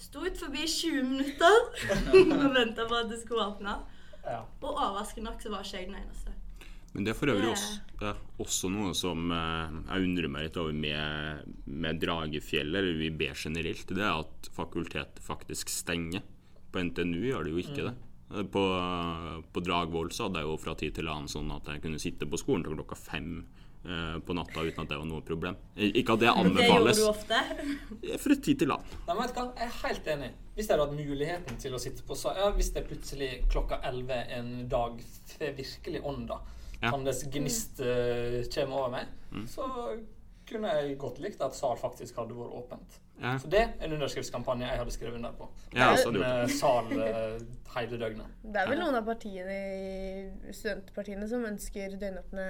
Sto 0.00 0.22
ut 0.24 0.38
forbi 0.40 0.64
20 0.66 1.02
minutter 1.04 1.56
og 2.40 2.54
venta 2.56 2.86
på 2.88 2.96
at 3.02 3.10
det 3.12 3.18
skulle 3.22 3.44
åpne. 3.52 3.74
Ja. 4.24 4.40
Og 4.62 4.70
overraskende 4.72 5.28
nok 5.30 5.42
så 5.44 5.52
var 5.52 5.64
ikke 5.66 5.76
jeg 5.82 5.90
den 5.90 5.98
eneste. 6.00 6.32
Men 6.94 7.04
det 7.06 7.12
er 7.12 7.18
for 7.20 7.30
øvrig 7.30 7.44
Det- 7.46 7.52
også, 7.54 7.74
det 8.00 8.08
er 8.08 8.16
også 8.42 8.70
noe 8.74 8.94
som 8.98 9.30
eh, 9.30 9.74
jeg 9.92 10.06
undrer 10.08 10.28
meg 10.32 10.46
litt 10.48 10.56
over 10.58 10.72
med, 10.74 11.52
med 11.70 12.00
Dragefjell, 12.02 12.72
eller 12.74 12.96
UiB 12.98 13.22
generelt. 13.38 13.86
Det 13.94 14.02
er 14.02 14.24
at 14.24 14.48
fakultetet 14.56 15.20
faktisk 15.22 15.68
stenger. 15.70 16.24
På 16.72 16.82
NTNU 16.82 17.20
gjør 17.28 17.44
det 17.46 17.52
jo 17.54 17.60
ikke 17.62 17.84
det. 17.90 17.94
Eh, 18.34 18.44
På, 18.46 18.62
på 19.52 19.60
Dragvoll 19.64 20.12
så 20.14 20.28
hadde 20.28 20.42
jeg 20.42 20.48
jo 20.50 20.56
fra 20.62 20.74
tid 20.78 20.94
til 21.00 21.08
annen 21.10 21.28
sånn 21.30 21.50
at 21.56 21.66
jeg 21.74 21.82
kunne 21.82 21.98
sitte 22.02 22.28
på 22.30 22.38
skolen 22.40 22.62
til 22.66 22.76
klokka 22.78 22.96
fem 22.98 23.32
eh, 23.84 24.18
på 24.22 24.36
natta 24.36 24.62
uten 24.66 24.84
at 24.84 24.88
det 24.92 24.98
var 25.00 25.08
noe 25.08 25.24
problem. 25.26 25.56
Eh, 25.76 25.90
Ikke 26.00 26.14
at 26.14 26.22
det 26.24 26.30
anbefales. 26.30 27.00
Det 27.00 27.02
gjorde 27.02 27.08
du 27.08 27.08
ofte. 27.10 27.40
Eh, 28.12 28.18
Fra 28.22 28.36
tid 28.36 28.62
til 28.62 28.70
annen. 28.76 28.94
Nei, 29.08 29.14
men 29.16 29.22
vet 29.24 29.34
du 29.34 29.40
hva? 29.40 29.48
Jeg 29.58 29.66
er 29.68 29.76
helt 29.82 30.12
enig. 30.14 30.30
Hvis 30.54 30.68
jeg 30.68 30.76
hadde 30.76 30.86
hatt 30.86 31.00
muligheten 31.10 31.60
til 31.64 31.74
å 31.74 31.82
sitte 31.82 32.06
på 32.06 32.16
så, 32.18 32.32
ja, 32.36 32.50
Hvis 32.56 32.72
det 32.76 32.86
plutselig 32.88 33.30
klokka 33.50 33.80
11 33.90 34.22
en 34.38 34.50
dag 34.68 35.02
får 35.34 35.54
virkelig 35.58 36.02
ånda, 36.04 36.40
Ja. 36.80 36.94
Hans 36.94 37.24
gnist 37.28 37.80
uh, 37.84 38.40
kommer 38.54 38.78
over 38.78 38.90
meg, 38.94 39.06
Mm. 39.30 39.44
så 39.46 39.62
kunne 40.48 40.70
jeg 40.74 40.96
godt 40.98 41.18
likt 41.22 41.40
at 41.44 41.54
SAL 41.54 41.76
faktisk 41.78 42.16
hadde 42.18 42.34
vært 42.34 42.54
åpent. 42.56 42.96
Ja, 43.20 43.34
Så 43.38 43.50
det 43.52 43.60
er 43.60 43.72
en 43.84 43.92
underskriftskampanje 43.98 44.64
jeg 44.66 44.78
hadde 44.80 44.92
skrevet 44.94 45.18
under 45.20 45.32
på. 45.36 45.48
Ja, 45.76 45.90
det. 45.92 46.54
SAL 46.56 46.86
eh, 46.96 47.34
hele 47.74 47.98
døgnet. 48.00 48.38
Det 48.42 48.62
er 48.62 48.70
vel 48.70 48.80
noen 48.80 48.96
av 48.96 49.04
partiene 49.04 49.58
i 50.48 50.54
studentpartiene 50.56 51.28
som 51.28 51.44
ønsker 51.44 51.98
døgnåpne 52.00 52.46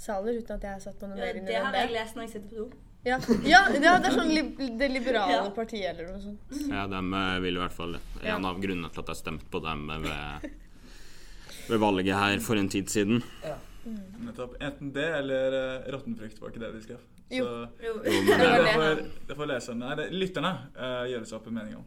saler, 0.00 0.40
uten 0.40 0.56
at 0.56 0.64
jeg 0.66 0.72
har 0.78 0.82
satt 0.82 1.04
noe 1.04 1.18
Ja, 1.18 1.26
mer 1.28 1.36
inn 1.38 1.44
i 1.44 1.52
det 1.52 1.60
har 1.62 1.76
jeg 1.78 1.92
lest 1.92 2.16
når 2.16 2.26
jeg 2.26 2.32
sitter 2.32 2.48
på 2.48 2.64
do. 2.64 2.66
Ja, 3.04 3.18
ja, 3.44 3.60
ja, 3.76 3.98
det 4.00 4.08
er 4.08 4.14
sånn 4.16 4.30
li 4.32 4.42
det 4.80 4.88
liberale 4.88 5.36
Ja. 5.36 5.44
partiet 5.52 5.90
eller 5.92 6.14
noe 6.14 6.22
sånt. 6.24 6.54
Ja, 6.72 6.86
de 6.88 7.02
eh, 7.20 7.36
vil 7.44 7.58
i 7.58 7.60
hvert 7.60 7.76
fall 7.76 7.92
det. 7.98 8.02
Ja. 8.22 8.38
En 8.38 8.48
av 8.48 8.60
grunnene 8.62 8.88
til 8.94 9.04
at 9.04 9.12
jeg 9.12 9.20
stemte 9.20 9.50
på 9.52 9.60
dem 9.60 9.84
ved, 10.08 10.48
ved 11.68 11.82
valget 11.84 12.16
her 12.16 12.40
for 12.40 12.56
en 12.56 12.72
tid 12.72 12.88
siden. 12.88 13.20
Nettopp. 13.84 14.54
Enten 14.60 14.92
det 14.94 15.08
eller 15.18 15.56
uh, 15.58 15.90
råttenfrukt, 15.92 16.40
var 16.40 16.50
ikke 16.52 16.60
det 16.64 16.72
de 16.74 16.82
skrev. 16.84 17.02
Jo. 17.30 17.44
Så 17.44 17.84
Jo. 17.84 17.92
Jo, 18.04 18.22
det, 18.38 18.72
får, 18.74 19.02
det 19.28 19.36
får 19.36 19.46
leserne, 19.50 19.84
nei, 19.88 19.96
det, 20.00 20.08
lytterne 20.12 20.54
uh, 20.76 21.04
gjøre 21.10 21.26
seg 21.28 21.38
opp 21.40 21.46
en 21.50 21.54
mening 21.60 21.76
om. 21.80 21.84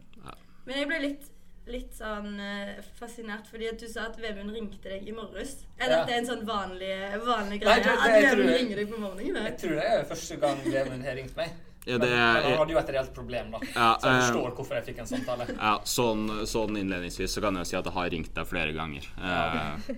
Men 0.68 0.76
jeg 0.82 0.88
ble 0.90 0.98
litt, 1.04 1.28
litt 1.68 1.94
sånn 1.96 2.34
uh, 2.40 2.74
fascinert 2.98 3.46
fordi 3.48 3.68
at 3.70 3.78
du 3.80 3.86
sa 3.88 4.08
at 4.10 4.18
Vemund 4.20 4.52
ringte 4.52 4.82
deg 4.90 5.06
i 5.08 5.14
morges. 5.16 5.62
Er 5.78 5.90
Ja. 5.90 6.02
dette 6.02 6.18
en 6.18 6.26
sånn 6.28 6.44
vanlig, 6.48 6.92
vanlig 7.24 7.62
Nei, 7.62 7.62
greie? 7.62 7.84
det- 7.84 7.96
det- 8.04 8.26
at 8.26 8.36
Vemund 8.36 8.54
ringer 8.56 8.76
deg 8.82 8.90
på 8.92 9.00
morgenen? 9.00 9.44
Jeg 9.52 9.58
tror 9.62 9.74
det 9.80 9.86
er 9.94 10.04
første 10.12 10.36
gang 10.44 10.60
Vemund 10.66 11.04
har 11.08 11.14
ringt 11.22 11.36
meg. 11.36 11.56
Ja, 11.88 11.98
det 12.02 12.08
men 12.10 12.44
han 12.44 12.58
hadde 12.60 12.74
jo 12.74 12.80
et 12.82 12.92
reelt 12.94 13.14
problem, 13.16 13.52
da. 13.54 13.60
Ja, 13.72 13.90
så 13.96 14.10
jeg 14.10 14.18
eh, 14.18 14.24
forstår 14.26 14.56
hvorfor 14.58 14.78
jeg 14.78 14.86
fikk 14.90 15.00
en 15.04 15.10
samtale. 15.10 15.46
ja, 15.54 15.74
sånn, 15.88 16.26
sånn 16.50 16.80
innledningsvis 16.80 17.36
så 17.38 17.44
kan 17.44 17.56
jeg 17.60 17.70
si 17.70 17.78
at 17.78 17.88
jeg 17.88 17.96
har 17.96 18.10
ringt 18.14 18.34
deg 18.36 18.50
flere 18.50 18.74
ganger. 18.76 19.08
Eh, 19.18 19.88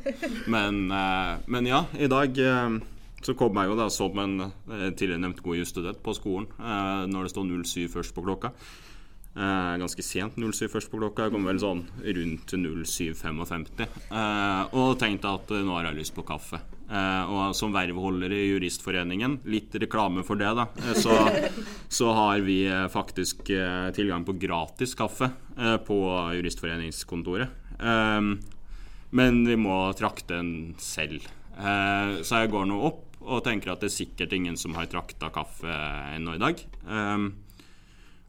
men, 0.55 0.85
eh, 0.95 1.33
men 1.51 1.71
ja, 1.71 1.85
i 1.99 2.11
dag 2.11 2.39
så 3.21 3.35
kom 3.37 3.59
jeg 3.61 3.69
jo 3.69 3.75
da 3.77 3.91
som 3.93 4.23
en 4.23 4.37
tidligere 4.71 5.21
nevnt 5.21 5.43
god 5.45 5.59
jusstudent 5.59 5.99
på 6.01 6.15
skolen 6.17 6.47
når 7.13 7.27
det 7.27 7.33
står 7.35 7.51
07 7.69 7.91
først 7.93 8.17
på 8.17 8.25
klokka. 8.25 8.55
Eh, 9.31 9.75
ganske 9.79 10.03
sent 10.03 10.35
07 10.35 10.69
først 10.69 10.91
på 10.91 10.99
klokka. 10.99 11.29
Jeg 11.29 11.35
kom 11.37 11.47
vel 11.47 11.61
sånn 11.63 11.85
rundt 12.03 12.51
07.55. 12.51 13.87
Eh, 14.11 14.75
og 14.75 14.97
tenkte 14.99 15.35
at 15.37 15.53
nå 15.55 15.77
har 15.77 15.91
jeg 15.91 16.01
lyst 16.01 16.17
på 16.17 16.27
kaffe. 16.27 16.59
Eh, 16.91 17.31
og 17.31 17.55
som 17.55 17.71
vervholder 17.75 18.33
i 18.35 18.47
Juristforeningen, 18.49 19.39
litt 19.51 19.75
reklame 19.79 20.25
for 20.27 20.41
det, 20.41 20.51
da, 20.59 20.67
eh, 20.83 20.97
så, 20.99 21.17
så 22.01 22.15
har 22.17 22.43
vi 22.47 22.65
eh, 22.67 22.89
faktisk 22.91 23.47
tilgang 23.95 24.27
på 24.27 24.35
gratis 24.41 24.97
kaffe 24.99 25.31
på 25.87 25.99
Juristforeningskontoret. 26.35 27.53
Men 29.11 29.39
vi 29.45 29.57
må 29.59 29.77
trakte 29.99 30.39
den 30.39 30.75
selv. 30.81 31.27
Eh, 31.61 32.21
så 32.25 32.43
jeg 32.43 32.53
går 32.53 32.69
nå 32.71 32.79
opp 32.89 33.21
og 33.21 33.43
tenker 33.45 33.73
at 33.73 33.83
det 33.83 33.91
er 33.91 33.99
sikkert 33.99 34.33
ingen 34.33 34.57
som 34.57 34.77
har 34.79 34.89
trakta 34.91 35.29
kaffe 35.35 35.71
ennå 36.15 36.37
i 36.39 36.43
dag. 36.43 36.63
Eh, 36.89 37.27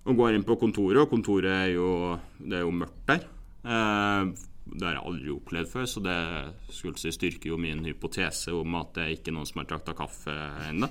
og 0.02 0.18
går 0.18 0.36
inn 0.36 0.46
på 0.48 0.58
kontoret, 0.60 1.04
og 1.04 1.12
kontoret 1.12 1.52
er 1.54 1.70
jo, 1.76 2.18
det 2.42 2.60
er 2.60 2.66
jo 2.66 2.74
mørkt 2.74 3.06
der. 3.10 3.28
Eh, 3.62 4.32
det 4.66 4.86
har 4.86 5.00
jeg 5.00 5.08
aldri 5.10 5.34
opplevd 5.34 5.72
før, 5.72 5.88
så 5.90 6.04
det 6.06 6.20
skulle 6.70 7.02
si 7.02 7.12
styrker 7.16 7.52
jo 7.52 7.58
min 7.60 7.84
hypotese 7.88 8.54
om 8.56 8.78
at 8.80 8.94
det 8.96 9.04
er 9.04 9.16
ikke 9.18 9.34
noen 9.34 9.50
som 9.50 9.62
har 9.62 9.70
trakta 9.72 9.96
kaffe 9.98 10.36
ennå. 10.70 10.90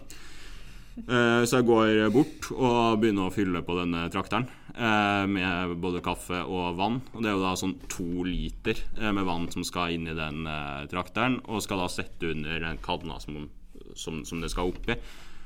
Eh, 0.98 1.42
så 1.46 1.60
jeg 1.60 1.66
går 1.68 2.10
bort 2.12 2.48
og 2.52 2.98
begynner 3.00 3.28
å 3.28 3.32
fylle 3.32 3.62
på 3.64 3.76
denne 3.78 4.02
trakteren 4.12 4.48
eh, 4.74 5.24
med 5.30 5.76
både 5.80 6.02
kaffe 6.04 6.42
og 6.42 6.76
vann. 6.80 6.98
Og 7.14 7.22
det 7.22 7.30
er 7.30 7.36
jo 7.38 7.44
da 7.44 7.54
sånn 7.58 7.76
to 7.90 8.26
liter 8.26 8.82
eh, 8.98 9.12
med 9.14 9.24
vann 9.28 9.46
som 9.54 9.64
skal 9.66 9.94
inn 9.94 10.10
i 10.10 10.16
den 10.18 10.44
trakteren, 10.90 11.38
og 11.46 11.62
skal 11.64 11.84
da 11.84 11.88
sette 11.92 12.34
under 12.34 12.60
den 12.66 12.82
kanna 12.84 13.20
som, 13.22 13.46
som, 13.94 14.20
som 14.28 14.42
det 14.42 14.52
skal 14.52 14.74
oppi. 14.74 14.98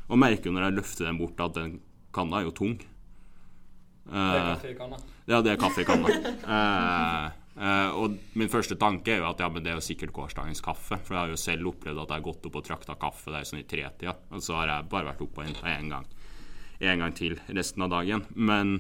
Og 0.09 0.21
merker 0.21 0.51
jo 0.51 0.57
når 0.57 0.69
jeg 0.69 0.79
løfter 0.81 1.11
den 1.11 1.21
bort 1.21 1.45
at 1.45 1.57
den 1.61 1.79
kanna 2.15 2.41
er 2.41 2.49
jo 2.49 2.57
tung. 2.57 2.75
Det 4.05 4.21
er 4.21 4.51
kaffe 4.51 4.69
i 4.69 4.77
kanna. 4.77 5.01
ja, 5.31 5.39
det 5.41 5.55
er 5.55 5.61
kaffe 5.61 5.85
i 5.85 5.89
kanna. 5.89 7.33
Eh, 7.55 7.91
og 7.95 8.17
min 8.35 8.51
første 8.51 8.75
tanke 8.81 9.13
er 9.15 9.21
jo 9.23 9.29
at 9.29 9.43
ja, 9.45 9.49
men 9.53 9.63
det 9.63 9.71
er 9.73 9.79
jo 9.79 9.87
sikkert 9.87 10.15
gårsdagens 10.17 10.63
kaffe. 10.65 10.99
For 10.99 11.15
jeg 11.15 11.21
har 11.21 11.35
jo 11.35 11.41
selv 11.41 11.71
opplevd 11.75 12.03
at 12.03 12.11
jeg 12.11 12.21
har 12.21 12.27
gått 12.27 12.49
opp 12.51 12.59
og 12.61 12.67
trakta 12.67 12.99
kaffe 13.01 13.35
der 13.35 13.47
sånn 13.49 13.63
i 13.63 13.69
tretida. 13.69 14.17
Og 14.35 14.43
så 14.45 14.59
har 14.61 14.73
jeg 14.73 14.91
bare 14.93 15.11
vært 15.13 15.23
oppe 15.27 15.43
og 15.43 15.49
henta 15.49 15.71
én 15.75 15.93
gang. 15.93 16.09
En 16.85 17.05
gang 17.05 17.15
til 17.17 17.39
resten 17.49 17.87
av 17.87 17.95
dagen. 17.95 18.27
Men 18.35 18.77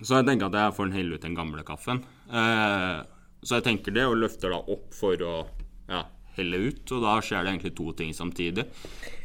så 0.00 0.20
jeg 0.20 0.30
tenker 0.30 0.48
at 0.48 0.58
jeg 0.58 0.76
får 0.78 0.94
helle 0.96 1.16
ut 1.16 1.24
den 1.24 1.36
gamle 1.36 1.64
kaffen. 1.66 2.02
Uh, 2.32 3.04
så 3.44 3.58
jeg 3.58 3.66
tenker 3.66 3.94
det, 3.94 4.06
og 4.08 4.18
løfter 4.20 4.52
da 4.52 4.60
opp 4.72 4.94
for 4.96 5.20
å 5.24 5.34
ja, 5.90 6.04
helle 6.36 6.60
ut. 6.68 6.82
Og 6.94 7.04
da 7.04 7.16
skjer 7.24 7.44
det 7.44 7.52
egentlig 7.54 7.74
to 7.78 7.90
ting 7.98 8.12
samtidig. 8.16 8.66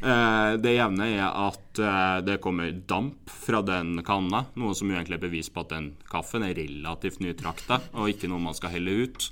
Eh, 0.00 0.52
det 0.62 0.76
jevne 0.76 1.08
er 1.14 1.26
at 1.28 1.80
eh, 1.82 2.18
det 2.26 2.38
kommer 2.44 2.72
damp 2.88 3.32
fra 3.32 3.62
den 3.66 4.00
kanna, 4.06 4.46
noe 4.58 4.76
som 4.76 4.90
egentlig 4.92 5.18
er 5.18 5.26
bevis 5.26 5.50
på 5.52 5.64
at 5.64 5.74
den 5.74 5.92
kaffen 6.10 6.46
er 6.46 6.56
relativt 6.58 7.22
nytrakta, 7.24 7.80
og 7.94 8.12
ikke 8.12 8.30
noe 8.32 8.42
man 8.48 8.56
skal 8.58 8.74
helle 8.74 8.98
ut. 9.06 9.30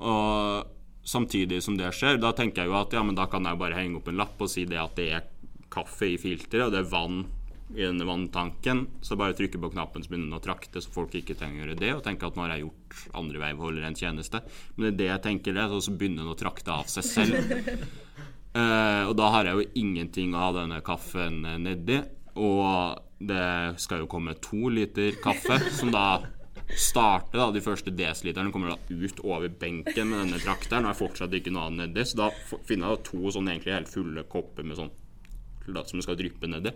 Og 0.00 0.72
samtidig 1.04 1.60
som 1.62 1.78
det 1.78 1.92
skjer, 1.94 2.18
da 2.22 2.32
tenker 2.36 2.64
jeg 2.64 2.72
jo 2.72 2.80
at 2.80 2.94
ja, 2.96 3.04
men 3.06 3.18
da 3.18 3.28
kan 3.30 3.46
jeg 3.46 3.60
bare 3.60 3.78
henge 3.78 4.00
opp 4.00 4.10
en 4.10 4.20
lapp 4.20 4.40
og 4.40 4.50
si 4.50 4.66
det 4.68 4.80
at 4.80 4.96
det 4.98 5.10
er 5.18 5.30
kaffe 5.74 6.14
i 6.14 6.20
filteret, 6.20 6.68
og 6.68 6.74
det 6.74 6.84
er 6.84 6.92
vann 6.92 7.24
i 7.74 7.82
denne 7.82 8.06
vanntanken. 8.06 8.86
Så 9.02 9.16
bare 9.18 9.36
trykke 9.36 9.60
på 9.60 9.70
knappen 9.74 10.04
så 10.04 10.12
begynner 10.12 10.38
å 10.38 10.44
trakte, 10.44 10.82
så 10.82 10.92
folk 10.94 11.14
ikke 11.18 11.36
trenger 11.38 11.62
å 11.62 11.64
gjøre 11.64 11.80
det. 11.80 11.92
Og 11.96 12.04
tenke 12.06 12.28
at 12.28 12.36
nå 12.38 12.44
har 12.44 12.54
jeg 12.54 12.66
gjort 12.66 13.00
andre 13.20 13.42
veiholdere 13.42 13.90
en 13.90 13.98
tjeneste. 13.98 14.42
Men 14.76 14.86
det 14.86 14.92
er 14.92 15.00
det 15.00 15.10
jeg 15.10 15.24
tenker 15.28 15.58
det, 15.58 15.66
så 15.72 15.94
begynner 15.94 16.24
den 16.24 16.34
å 16.34 16.38
trakte 16.38 16.74
av 16.74 16.90
seg 16.92 17.08
selv. 17.08 17.56
uh, 18.56 19.02
og 19.08 19.16
da 19.18 19.32
har 19.36 19.50
jeg 19.50 19.58
jo 19.58 19.82
ingenting 19.84 20.34
å 20.34 20.46
ha 20.46 20.52
denne 20.60 20.80
kaffen 20.86 21.42
nedi. 21.64 22.00
Og 22.34 23.02
det 23.24 23.80
skal 23.82 24.02
jo 24.02 24.10
komme 24.10 24.36
to 24.42 24.70
liter 24.72 25.14
kaffe, 25.22 25.60
som 25.74 25.92
da 25.94 26.06
starter 26.80 27.38
da, 27.38 27.50
De 27.52 27.60
første 27.60 27.92
desiliterne 27.92 28.50
kommer 28.52 28.72
da 28.72 28.78
ut 28.88 29.18
over 29.20 29.52
benken 29.52 30.08
med 30.08 30.22
denne 30.22 30.40
trakteren, 30.40 30.86
og 30.86 30.94
er 30.94 30.98
fortsatt 30.98 31.34
ikke 31.36 31.52
noe 31.52 31.68
annet 31.68 31.90
nedi. 31.90 32.06
Så 32.08 32.18
da 32.22 32.30
finner 32.66 32.88
jeg 32.88 32.98
da 32.98 33.08
to 33.10 33.32
sånn 33.34 33.50
egentlig 33.52 33.76
helt 33.76 33.92
fulle 33.92 34.24
kopper 34.30 34.66
med 34.66 34.80
sånn 34.80 34.92
som 35.64 35.98
det 35.98 36.04
skal 36.04 36.18
dryppe 36.18 36.48
nedi. 36.50 36.72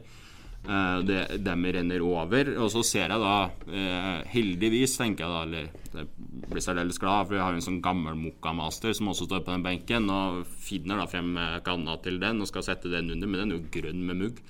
Eh, 0.67 0.99
det, 1.07 1.39
dem 1.39 1.65
renner 1.65 2.03
over. 2.05 2.51
Og 2.59 2.71
så 2.73 2.83
ser 2.85 3.09
jeg 3.09 3.21
da, 3.23 3.51
eh, 3.73 4.23
heldigvis, 4.35 4.97
tenker 4.99 5.25
jeg 5.25 5.33
da, 5.33 5.43
eller 5.47 5.65
jeg 5.95 6.07
blir 6.51 6.65
særdeles 6.65 6.99
glad, 7.01 7.27
for 7.29 7.39
jeg 7.39 7.45
har 7.45 7.55
en 7.57 7.65
sånn 7.65 7.83
gammel 7.85 8.19
Mokka-master 8.19 8.93
som 8.97 9.09
også 9.09 9.29
står 9.29 9.45
på 9.47 9.55
den 9.55 9.65
benken, 9.65 10.11
og 10.13 10.45
finner 10.61 11.01
da 11.01 11.07
frem 11.09 11.37
eh, 11.41 11.61
kanna 11.65 11.97
til 12.05 12.21
den 12.21 12.43
og 12.43 12.51
skal 12.51 12.67
sette 12.67 12.93
den 12.93 13.11
under, 13.15 13.27
men 13.31 13.41
den 13.41 13.53
er 13.53 13.61
jo 13.61 13.73
grønn 13.79 14.03
med 14.05 14.17
mugg. 14.25 14.43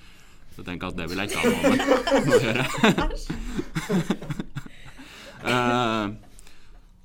Så 0.49 0.63
jeg 0.63 0.67
tenker 0.73 0.89
at 0.89 0.97
det 0.99 1.07
vil 1.07 1.21
jeg 1.21 1.27
ikke 1.29 1.39
ha 1.39 1.45
noe 1.53 1.61
å 1.69 2.41
gjøre. 2.43 2.65
Eh, 5.39 6.05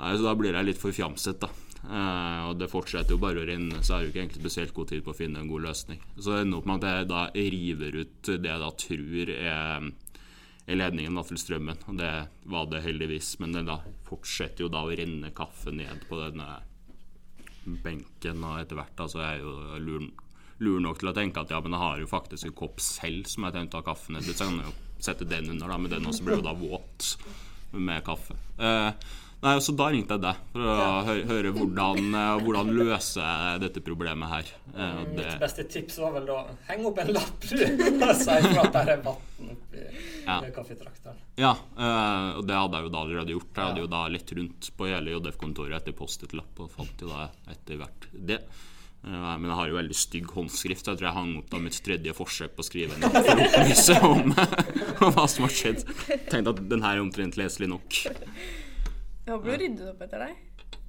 nei, 0.03 0.09
så 0.19 0.25
da 0.25 0.33
blir 0.35 0.57
jeg 0.57 0.67
litt 0.67 0.81
forfjamset, 0.81 1.39
da. 1.39 1.47
Eh, 1.85 2.41
og 2.49 2.57
det 2.61 2.71
fortsetter 2.73 3.13
jo 3.13 3.21
bare 3.21 3.43
å 3.43 3.47
renne, 3.49 3.83
så 3.83 3.93
jeg 3.93 3.97
har 3.97 4.05
jo 4.05 4.13
ikke 4.13 4.23
egentlig 4.23 4.43
spesielt 4.45 4.75
god 4.77 4.91
tid 4.93 5.05
på 5.05 5.13
å 5.13 5.19
finne 5.19 5.43
en 5.43 5.51
god 5.51 5.67
løsning. 5.67 6.01
Så 6.17 6.33
det 6.33 6.43
ender 6.45 6.61
opp 6.61 6.69
med 6.71 6.85
at 6.85 6.99
jeg 6.99 7.09
da 7.11 7.25
river 7.37 7.99
ut 8.01 8.31
det 8.31 8.51
jeg 8.51 8.63
da 8.63 8.71
tror 8.85 9.33
er, 9.35 9.89
er 10.65 10.79
ledningen 10.81 11.19
da 11.21 11.25
til 11.29 11.41
strømmen. 11.41 11.83
Og 11.91 11.99
det 12.01 12.13
var 12.55 12.71
det 12.73 12.85
heldigvis, 12.87 13.35
men 13.43 13.57
det 13.57 13.67
da 13.69 13.81
fortsetter 14.09 14.65
jo 14.65 14.73
da 14.73 14.85
å 14.87 14.95
renne 14.95 15.33
kaffe 15.37 15.75
ned 15.75 16.07
på 16.09 16.21
denne 16.23 16.49
benken, 17.65 18.45
og 18.45 18.61
etter 18.61 18.79
hvert 18.79 18.97
da 18.99 19.09
så 19.09 19.21
er 19.25 19.39
jeg 19.39 19.45
jo 19.45 19.83
lur, 19.85 20.09
lur 20.65 20.83
nok 20.85 21.01
til 21.01 21.11
å 21.11 21.17
tenke 21.17 21.41
at 21.41 21.53
ja, 21.53 21.61
men 21.65 21.77
jeg 21.77 21.85
har 21.85 22.01
jo 22.03 22.11
faktisk 22.11 22.49
en 22.49 22.57
kopp 22.57 22.83
selv 22.85 23.29
som 23.31 23.47
jeg 23.47 23.57
tenkte 23.57 23.79
å 23.79 23.83
ha 23.83 23.89
kaffen 23.89 24.19
i. 24.19 24.25
så 24.25 24.35
jeg 24.35 24.41
kan 24.41 24.59
jo 24.61 24.75
sette 25.05 25.29
den 25.29 25.51
under, 25.53 25.69
da, 25.69 25.79
men 25.81 25.93
den 25.93 26.09
også 26.09 26.25
blir 26.27 26.41
jo 26.41 26.47
da 26.47 26.55
våt 26.57 27.15
med 27.75 28.05
kaffe. 28.07 28.37
Eh, 28.61 28.91
nei, 29.45 29.55
så 29.63 29.75
Da 29.77 29.87
ringte 29.93 30.17
jeg 30.17 30.23
deg 30.25 30.39
for 30.55 30.65
å 30.65 30.89
høre, 31.07 31.25
høre 31.29 31.53
hvordan, 31.55 32.01
eh, 32.19 32.33
hvordan 32.45 32.73
løse 32.79 33.29
dette 33.63 33.83
problemet 33.85 34.31
her. 34.33 34.51
Eh, 34.75 35.01
det, 35.15 35.27
Mitt 35.29 35.41
beste 35.45 35.65
tips 35.71 35.99
var 36.03 36.15
vel 36.17 36.27
da 36.31 36.39
heng 36.71 36.85
opp 36.91 36.99
en 37.05 37.13
lapp 37.15 37.45
og 37.45 37.53
si 37.53 38.37
ifra 38.41 38.65
at 38.65 38.73
det 38.75 38.85
er 38.97 39.03
vann 39.05 39.53
oppi 39.55 39.85
Ja. 40.25 40.39
kaffetrakteren. 40.57 41.19
ja, 41.37 41.53
eh, 41.77 42.29
og 42.39 42.47
det 42.49 42.57
hadde 42.57 42.79
jeg 42.81 42.89
jo 42.89 42.93
da 42.97 43.03
allerede 43.05 43.35
gjort. 43.37 43.51
Jeg 43.55 43.65
hadde 43.69 43.83
jo 43.85 43.91
da 43.93 44.03
lett 44.09 44.33
rundt 44.39 44.71
på 44.79 44.89
hele 44.89 45.15
JF-kontoret 45.19 45.77
etter 45.83 45.93
Post-It-lapp, 45.99 46.61
og 46.65 46.71
fant 46.73 47.05
jo 47.05 47.11
da 47.13 47.29
etter 47.53 47.77
hvert 47.83 48.09
det. 48.15 48.41
Eh, 49.05 49.11
Men 49.37 49.45
jeg 49.51 49.57
har 49.59 49.69
jo 49.69 49.77
veldig 49.77 49.95
stygg 50.01 50.31
håndskrift, 50.33 50.87
så 50.87 50.95
jeg 50.95 51.03
tror 51.03 51.09
jeg 51.11 51.19
hang 51.19 51.33
opp 51.43 51.51
da 51.53 51.59
mitt 51.61 51.77
tredje 51.85 52.15
forsøk 52.17 52.55
på 52.57 52.65
å 52.65 52.69
skrive 52.71 52.97
en 52.97 53.05
opplyse 53.11 53.99
om, 54.01 54.33
om 55.05 55.13
hva 55.13 55.27
som 55.29 55.45
har 55.45 55.53
skjedd. 55.53 55.85
Tenkte 56.33 56.55
at 56.57 56.63
den 56.71 56.81
her 56.87 56.97
er 56.97 57.05
omtrent 57.05 57.37
leselig 57.37 57.69
nok. 57.69 58.01
Jeg 59.25 59.33
håper 59.33 59.51
du 59.51 59.63
ryddet 59.63 59.87
opp 59.95 60.03
etter 60.05 60.27
deg. 60.27 60.43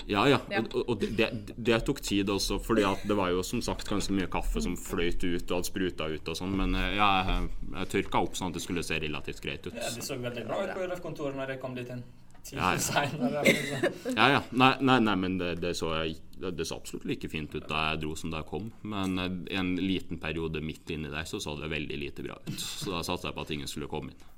Ja, 0.07 0.27
ja. 0.29 0.39
Ja. 0.51 0.61
Og, 0.73 0.89
og 0.89 1.01
det, 1.01 1.29
det, 1.55 1.77
tok 1.85 2.01
tid 2.03 2.29
også, 2.29 2.59
fordi 2.61 2.83
at 2.85 3.05
det 3.09 3.15
var 3.17 3.31
jo 3.33 3.41
som 3.45 3.61
sagt 3.65 3.89
ganske 3.89 4.13
mye 4.13 4.27
kaffe 4.31 4.61
som 4.61 4.75
fløyt 4.77 5.23
ut 5.23 5.49
og 5.49 5.55
hadde 5.57 5.69
spruta 5.69 6.09
ut 6.11 6.29
og 6.29 6.37
sånn, 6.37 6.53
men 6.59 6.77
eh, 6.77 6.91
ja, 6.99 7.07
jeg, 7.25 7.47
jeg 7.79 7.91
tørka 7.95 8.21
opp 8.27 8.37
sånn 8.37 8.53
at 8.53 8.59
det 8.59 8.65
skulle 8.65 8.85
se 8.85 8.99
relativt 9.01 9.41
greit 9.41 9.65
ut. 9.65 9.73
Ja, 9.73 9.89
det 9.95 10.05
så 10.05 10.19
veldig 10.21 10.45
bra 10.45 10.61
ut 10.61 10.75
på 10.75 10.85
UDF-kontoret 10.85 11.39
når 11.39 11.55
jeg 11.55 11.63
kom 11.63 11.77
dit 11.77 11.89
en 11.95 12.03
time 12.45 12.61
Ja, 12.61 12.75
ja. 12.77 13.81
Ja, 14.19 14.29
ja. 14.35 14.43
Nei, 14.51 14.71
nei, 14.81 14.99
nei 15.07 15.17
men 15.23 15.39
det, 15.41 15.55
det, 15.63 15.73
så, 15.79 15.95
det 16.37 16.69
så 16.69 16.77
absolutt 16.77 17.09
like 17.09 17.31
fint 17.31 17.57
ut 17.57 17.65
da 17.65 17.87
jeg 17.89 18.03
dro 18.05 18.13
som 18.19 18.33
da 18.33 18.43
jeg 18.43 18.51
kom. 18.51 18.69
Men 18.85 19.17
eh, 19.21 19.41
en 19.57 19.73
liten 19.81 20.21
periode 20.21 20.61
midt 20.61 20.93
inni 20.93 21.09
der 21.09 21.25
så 21.25 21.41
så 21.41 21.57
det 21.57 21.71
veldig 21.73 21.99
lite 22.03 22.25
bra 22.27 22.37
ut. 22.45 22.55
Så 22.61 22.93
da 22.93 23.01
satsa 23.01 23.31
jeg 23.31 23.39
på 23.39 23.47
at 23.47 23.57
ingen 23.57 23.71
skulle 23.71 23.89
komme 23.89 24.13
inn. 24.13 24.31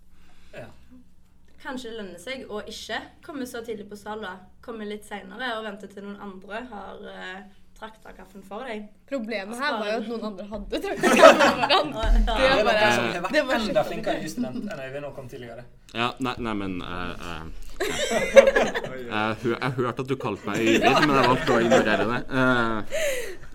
Kanskje 1.67 1.91
det 1.91 1.97
lønner 1.99 2.19
seg 2.21 2.47
å 2.47 2.61
ikke 2.63 3.01
komme 3.25 3.43
så 3.49 3.59
tidlig 3.65 3.89
på 3.89 3.97
sal, 3.99 4.21
da. 4.23 4.37
Komme 4.63 4.87
litt 4.87 5.03
seinere 5.07 5.57
og 5.57 5.65
vente 5.67 5.89
til 5.91 6.05
noen 6.05 6.21
andre 6.23 6.61
har 6.69 7.01
uh, 7.03 7.41
trakta 7.75 8.13
kaffen 8.15 8.45
for 8.47 8.63
deg. 8.63 8.85
Problemet 9.09 9.59
her 9.59 9.75
var 9.81 9.89
jo 9.91 9.97
at 9.97 10.07
noen 10.13 10.23
andre 10.29 10.45
hadde 10.53 10.79
traktet 10.85 11.11
foran. 11.19 11.91
Det 11.91 12.23
Det 12.23 12.47
var 12.55 12.63
bare 12.69 12.87
som 12.95 13.09
har 13.11 13.51
vært 13.51 13.67
enda 13.67 13.83
flinkere 13.89 14.23
jusstudent 14.23 14.63
enn 14.63 14.83
Øyvind 14.85 15.09
og 15.09 15.13
kom 15.19 15.27
tidligere. 15.27 15.67
Ja, 15.91 16.13
nei, 16.23 16.37
nei 16.47 16.55
men 16.63 16.79
uh, 16.79 17.13
uh, 17.19 17.67
jeg, 17.83 19.37
hø 19.43 19.53
jeg 19.53 19.71
hørte 19.81 20.07
at 20.07 20.09
du 20.09 20.17
kalte 20.23 20.47
meg 20.47 20.63
Øyvind, 20.63 21.03
men 21.03 21.15
jeg 21.19 21.31
valgte 21.33 21.57
å 21.57 21.61
ignorere 21.67 22.09
det. 22.13 22.23
Eh, 22.31 22.97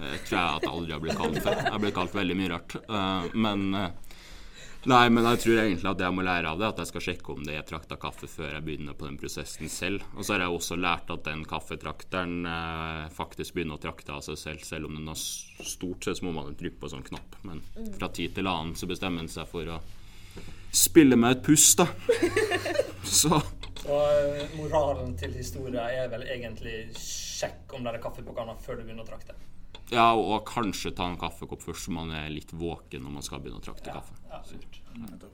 jeg 0.02 0.22
tror 0.26 0.38
jeg 0.38 0.46
at 0.46 0.64
jeg 0.66 0.72
aldri 0.72 0.94
har 0.94 1.02
blitt 1.02 1.18
kalt 1.18 1.42
før. 1.44 1.60
Jeg 1.66 1.82
ble 1.84 1.92
kalt 1.96 2.16
veldig 2.16 2.36
mye 2.38 2.52
rart. 2.52 2.76
Eh, 2.82 3.28
men 3.46 3.68
eh, 3.78 4.11
Nei, 4.90 5.04
men 5.14 5.22
jeg 5.30 5.38
tror 5.44 5.60
egentlig 5.62 5.86
at 5.92 5.98
det 6.00 6.06
jeg 6.08 6.14
må 6.16 6.24
lære 6.26 6.50
av 6.50 6.58
det, 6.58 6.68
at 6.72 6.80
jeg 6.82 6.90
skal 6.90 7.04
sjekke 7.04 7.34
om 7.36 7.44
det 7.46 7.54
er 7.54 7.66
trakta 7.66 7.94
kaffe 8.02 8.26
før 8.26 8.56
jeg 8.56 8.64
begynner 8.66 8.96
på 8.98 9.06
den 9.06 9.18
prosessen 9.20 9.70
selv. 9.70 10.02
Og 10.16 10.26
så 10.26 10.34
har 10.34 10.42
jeg 10.42 10.56
også 10.56 10.78
lært 10.80 11.12
at 11.14 11.22
den 11.28 11.44
kaffetrakteren 11.46 12.48
eh, 12.50 13.04
faktisk 13.14 13.54
begynner 13.54 13.78
å 13.78 13.82
trakte 13.84 14.16
av 14.16 14.24
seg 14.26 14.40
selv, 14.40 14.64
selv 14.66 14.90
om 14.90 14.98
den 14.98 15.06
har 15.06 15.20
stort 15.20 16.02
sett 16.02 16.18
så 16.18 16.26
må 16.26 16.34
man 16.34 16.58
trykke 16.58 16.80
på 16.80 16.88
en 16.88 16.94
sånn 16.96 17.06
knapp. 17.12 17.38
Men 17.46 17.62
fra 17.94 18.10
tid 18.10 18.34
til 18.34 18.50
annen 18.50 18.74
så 18.78 18.90
bestemmer 18.90 19.22
den 19.22 19.30
seg 19.30 19.46
for 19.52 19.70
å 19.70 19.78
spille 20.74 21.18
med 21.20 21.36
et 21.36 21.46
pust, 21.46 21.78
da. 21.78 21.86
Så 23.12 23.34
Og 23.34 24.02
eh, 24.02 24.50
moralen 24.56 25.14
til 25.18 25.34
historien 25.34 25.78
er 25.82 26.10
vel 26.10 26.26
egentlig 26.26 26.88
sjekk 26.98 27.74
om 27.76 27.86
det 27.86 27.94
er 27.94 28.02
kaffe 28.02 28.26
på 28.26 28.34
kanna 28.34 28.58
før 28.62 28.78
du 28.80 28.86
begynner 28.86 29.06
å 29.06 29.10
trakte. 29.10 29.38
Ja, 29.92 30.06
og 30.16 30.46
kanskje 30.48 30.92
ta 30.96 31.04
en 31.10 31.18
kaffekopp 31.20 31.62
først, 31.66 31.84
så 31.86 31.92
man 31.92 32.12
er 32.16 32.30
litt 32.32 32.52
våken 32.56 33.04
når 33.04 33.16
man 33.18 33.26
skal 33.26 33.42
begynne 33.44 33.60
å 33.60 33.66
trakte 33.66 33.92
Ja, 33.92 34.00
kaffe. 34.00 34.16
ja, 34.30 34.40
lurt. 34.56 35.32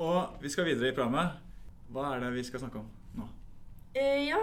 Og 0.00 0.28
vi 0.40 0.48
skal 0.48 0.64
videre 0.70 0.90
i 0.90 0.94
programmet. 0.96 1.36
Hva 1.90 2.14
er 2.14 2.22
det 2.24 2.32
vi 2.36 2.44
skal 2.46 2.62
snakke 2.62 2.80
om 2.80 2.86
nå? 3.18 3.26
Eh, 3.98 4.28
ja, 4.30 4.40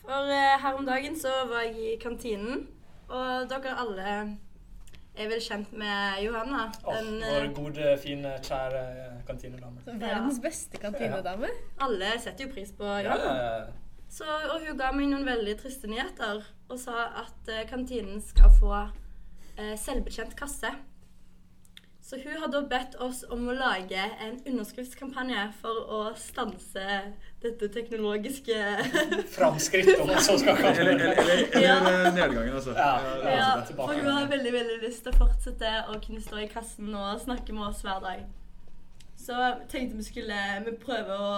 for 0.00 0.30
eh, 0.32 0.56
her 0.62 0.78
om 0.78 0.86
dagen 0.88 1.16
så 1.20 1.32
var 1.50 1.66
jeg 1.68 1.76
i 1.76 1.96
kantinen, 2.02 2.64
og 3.08 3.46
dere 3.50 3.74
alle 3.82 4.14
er 5.16 5.30
vel 5.30 5.40
kjent 5.42 5.72
med 5.76 6.20
Johanna. 6.24 6.66
Åh, 6.84 6.98
Den, 6.98 7.16
vår 7.24 7.46
eh, 7.46 7.52
gode, 7.56 7.96
fine, 8.02 8.34
kjære 8.44 8.84
kantinedame. 9.28 9.82
Verdens 9.86 10.40
beste 10.44 10.80
kantinedame. 10.82 11.50
alle 11.80 12.12
setter 12.22 12.46
jo 12.46 12.52
pris 12.52 12.72
på 12.76 12.84
Johanna. 12.84 13.34
ja, 13.36 13.50
ja. 13.56 13.82
Så, 14.08 14.24
og 14.24 14.62
hun 14.62 14.78
ga 14.78 14.92
meg 14.94 15.08
noen 15.10 15.26
veldig 15.26 15.56
triste 15.60 15.88
nyheter 15.90 16.44
og 16.70 16.78
sa 16.78 17.08
at 17.24 17.50
eh, 17.50 17.64
kantinen 17.68 18.20
skal 18.22 18.52
få 18.54 18.72
eh, 18.78 19.74
selvbetjent 19.80 20.36
kasse. 20.38 20.70
Så 22.06 22.16
hun 22.22 22.36
har 22.38 22.48
da 22.54 22.60
bedt 22.70 22.94
oss 23.02 23.24
om 23.34 23.48
å 23.50 23.54
lage 23.58 23.98
en 24.22 24.36
underskriftskampanje 24.46 25.40
for 25.58 25.88
å 25.90 26.00
stanse 26.14 26.84
dette 27.42 27.66
teknologiske 27.74 28.54
Framskrittet, 29.36 29.98
om 30.04 30.12
man 30.12 30.22
så 30.22 30.36
skal 30.38 30.60
kalle 30.60 30.84
Eller, 30.84 31.00
det. 31.00 31.08
eller, 31.18 31.42
eller, 31.42 31.64
Ja. 31.64 32.12
nedgangen, 32.14 32.54
altså. 32.54 32.76
Ja. 32.78 32.92
er 33.02 33.34
Ja, 33.34 33.48
altså 33.56 33.74
for 33.74 33.98
hun 33.98 34.06
har 34.06 34.30
veldig 34.30 34.52
veldig 34.54 34.76
lyst 34.84 35.02
til 35.02 35.16
å 35.16 35.18
fortsette 35.24 35.72
å 35.90 35.98
kunne 36.06 36.22
stå 36.22 36.44
i 36.44 36.48
kassen 36.52 36.94
og 36.94 37.24
snakke 37.24 37.56
med 37.58 37.72
oss 37.72 37.82
hver 37.82 37.98
dag. 38.06 38.22
Så 39.18 39.34
tenkte 39.72 39.98
vi 39.98 40.06
skulle 40.06 40.38
vi 40.68 40.76
prøve 40.86 41.18
å 41.18 41.32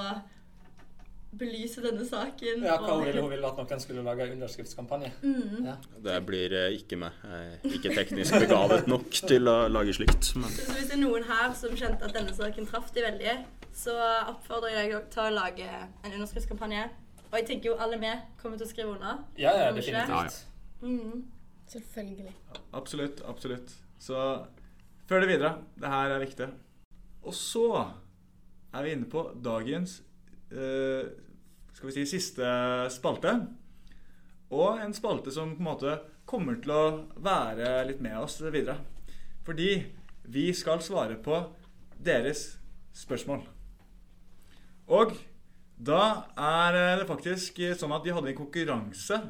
belyse 1.38 1.82
denne 1.84 2.04
saken. 2.08 2.62
Ja, 2.64 2.78
hva 2.80 2.94
ville 3.02 3.20
hun 3.20 3.30
ville 3.30 3.48
at 3.48 3.58
noen 3.60 3.82
skulle 3.82 4.04
lage 4.06 4.24
en 4.24 4.32
underskriftskampanje. 4.38 5.10
Mm. 5.22 5.66
Ja. 5.66 5.74
Det 6.06 6.16
blir 6.26 6.54
eh, 6.56 6.76
ikke 6.78 6.96
meg. 7.00 7.18
Ikke 7.68 7.92
teknisk 7.92 8.38
begavet 8.40 8.88
nok 8.88 9.10
til 9.28 9.50
å 9.50 9.58
lage 9.68 9.96
slikt. 9.98 10.32
Men 10.40 10.48
Så 10.54 10.72
hvis 10.72 10.88
det 10.88 10.96
er 10.96 11.02
noen 11.02 11.26
her 11.28 11.52
som 11.58 11.76
kjente 11.76 12.08
at 12.08 12.16
denne 12.16 12.34
saken 12.36 12.68
traff 12.70 12.92
de 12.96 13.04
veldig, 13.04 13.36
så 13.76 13.94
oppfordrer 14.32 14.80
jeg 14.80 14.94
deg 14.94 15.10
til 15.12 15.26
å 15.26 15.34
lage 15.36 15.68
en 15.68 16.14
underskriftskampanje. 16.14 16.88
Og 17.28 17.36
jeg 17.36 17.48
tenker 17.50 17.74
jo 17.74 17.76
alle 17.82 17.98
vi 18.00 18.14
kommer 18.40 18.56
til 18.56 18.64
å 18.64 18.70
skrive 18.70 18.94
under. 18.94 19.20
Ja, 19.36 19.52
ja, 19.52 19.72
definitivt. 19.76 20.08
Ja, 20.08 20.24
ja. 20.24 20.88
Mm. 20.88 21.26
Selvfølgelig. 21.68 22.32
Absolutt, 22.72 23.20
absolutt. 23.28 23.74
Så 24.00 24.16
følg 25.08 25.26
det 25.26 25.34
videre. 25.34 25.58
Det 25.76 25.92
her 25.92 26.14
er 26.14 26.24
viktig. 26.24 26.48
Og 27.28 27.34
så 27.36 27.66
er 28.72 28.84
vi 28.86 28.94
inne 28.96 29.08
på 29.10 29.26
dagens 29.44 29.98
skal 30.48 31.88
vi 31.88 31.94
si 31.94 32.04
siste 32.08 32.46
spalte. 32.92 33.34
Og 34.54 34.80
en 34.80 34.94
spalte 34.96 35.32
som 35.34 35.52
på 35.54 35.60
en 35.60 35.68
måte 35.68 35.96
kommer 36.28 36.58
til 36.62 36.72
å 36.72 36.84
være 37.20 37.84
litt 37.88 38.00
med 38.04 38.16
oss 38.20 38.38
videre. 38.44 38.78
Fordi 39.44 39.70
vi 40.28 40.48
skal 40.56 40.82
svare 40.84 41.16
på 41.20 41.40
deres 42.04 42.58
spørsmål. 42.96 43.44
Og 44.88 45.14
da 45.78 46.02
er 46.34 46.74
det 46.98 47.08
faktisk 47.08 47.60
sånn 47.78 47.94
at 47.94 48.04
vi 48.04 48.12
hadde 48.16 48.32
en 48.32 48.40
konkurranse 48.40 49.20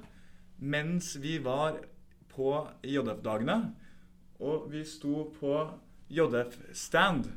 mens 0.58 1.12
vi 1.22 1.36
var 1.42 1.76
på 2.32 2.54
JF-dagene. 2.86 3.58
Og 4.38 4.68
vi 4.72 4.84
sto 4.86 5.28
på 5.34 5.54
JF-stand. 6.14 7.28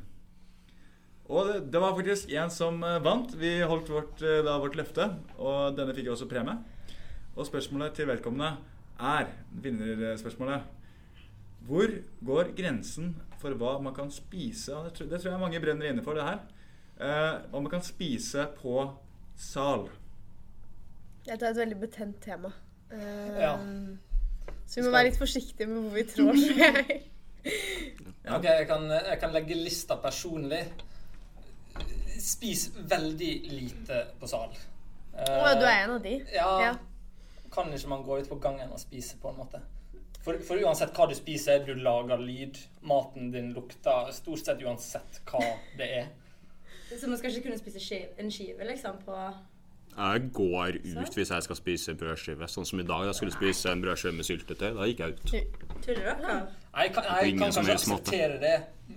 Og 1.32 1.48
det, 1.48 1.56
det 1.72 1.80
var 1.80 1.94
faktisk 1.96 2.32
en 2.36 2.50
som 2.52 2.82
eh, 2.84 2.98
vant. 3.04 3.32
Vi 3.40 3.54
holdt 3.64 3.88
vårt, 3.92 4.20
eh, 4.20 4.42
da 4.44 4.58
vårt 4.60 4.76
løfte, 4.76 5.06
og 5.40 5.76
denne 5.78 5.94
fikk 5.96 6.10
også 6.12 6.28
premie. 6.28 6.58
Og 7.32 7.46
spørsmålet 7.48 7.94
til 7.96 8.10
vedkommende 8.10 8.50
er 9.00 9.30
vinnerspørsmålet. 9.64 10.66
Hvor 11.64 11.94
går 12.26 12.50
grensen 12.58 13.14
for 13.40 13.54
hva 13.58 13.76
man 13.82 13.94
kan 13.96 14.10
spise? 14.12 14.74
Det 14.88 14.92
tror, 14.98 15.08
det 15.08 15.22
tror 15.22 15.30
jeg 15.32 15.40
mange 15.40 15.62
brenner 15.62 15.88
inne 15.92 16.04
for, 16.04 16.18
det 16.18 16.26
her. 16.26 16.42
Eh, 17.00 17.40
hva 17.48 17.62
man 17.64 17.72
kan 17.72 17.84
spise 17.86 18.44
på 18.58 18.76
sal. 19.40 19.88
Dette 21.24 21.46
er 21.46 21.54
et 21.54 21.62
veldig 21.62 21.80
betent 21.86 22.20
tema. 22.24 22.52
Eh, 22.92 23.40
Ja. 23.40 23.56
Så 24.66 24.80
vi 24.80 24.86
må 24.86 24.92
være 24.94 25.10
litt 25.10 25.18
forsiktige 25.20 25.68
med 25.68 25.82
hvor 25.84 25.94
vi 25.96 26.02
trår, 26.08 26.36
tror 26.44 26.62
jeg. 26.66 27.00
Ja. 28.22 28.36
Ok, 28.36 28.44
jeg 28.46 28.66
kan, 28.68 28.84
jeg 28.86 29.16
kan 29.18 29.32
legge 29.34 29.56
lista 29.58 29.96
personlig. 29.98 30.60
Spis 32.22 32.68
veldig 32.88 33.32
lite 33.50 34.00
på 34.20 34.28
sal. 34.30 34.54
Å, 35.12 35.52
du 35.58 35.66
er 35.66 35.82
en 35.84 35.96
av 35.98 36.02
de? 36.04 36.16
Ja, 36.32 36.48
Ja. 36.68 36.72
Kan 37.52 37.68
ikke 37.76 37.88
man 37.90 38.04
gå 38.06 38.16
ut 38.22 38.28
på 38.30 38.38
gangen 38.40 38.70
og 38.72 38.80
spise, 38.80 39.18
på 39.20 39.28
en 39.28 39.36
måte? 39.42 39.58
For, 40.24 40.38
for 40.46 40.56
uansett 40.62 40.94
hva 40.96 41.04
du 41.10 41.12
spiser, 41.18 41.64
du 41.66 41.74
lager 41.76 42.16
lyd. 42.22 42.56
Maten 42.88 43.28
din 43.34 43.50
lukter 43.52 44.08
stort 44.16 44.40
sett 44.46 44.62
uansett 44.64 45.18
hva 45.28 45.42
det 45.76 45.88
er. 45.98 46.06
Så 46.94 47.10
man 47.10 47.18
skal 47.20 47.32
ikke 47.34 47.48
kunne 47.50 47.58
spise 47.60 47.82
skiv, 47.82 48.06
en 48.20 48.30
skive, 48.32 48.64
liksom, 48.68 49.02
på 49.04 49.18
jeg 49.92 50.30
går 50.32 50.78
ut 50.80 51.16
hvis 51.16 51.30
jeg 51.30 51.44
skal 51.44 51.56
spise 51.58 51.94
brødskive. 52.00 52.46
Sånn 52.48 52.64
som 52.64 52.80
i 52.80 52.84
dag. 52.88 53.04
Jeg 53.10 53.18
skulle 53.18 53.34
spise 53.34 53.72
en 53.74 53.82
brødskive 53.84 54.14
med 54.16 54.24
syltetøy. 54.24 54.70
Da 54.78 54.86
gikk 54.88 55.02
jeg 55.04 55.16
ut. 55.18 55.34
Tuller 55.84 56.06
dere? 56.06 56.14
Nei, 56.22 56.86
Jeg 56.86 56.94
kan, 56.94 57.08
jeg 57.10 57.34
kan 57.36 57.52
kanskje 57.52 57.74
akseptere 57.74 58.38
det, 58.40 58.54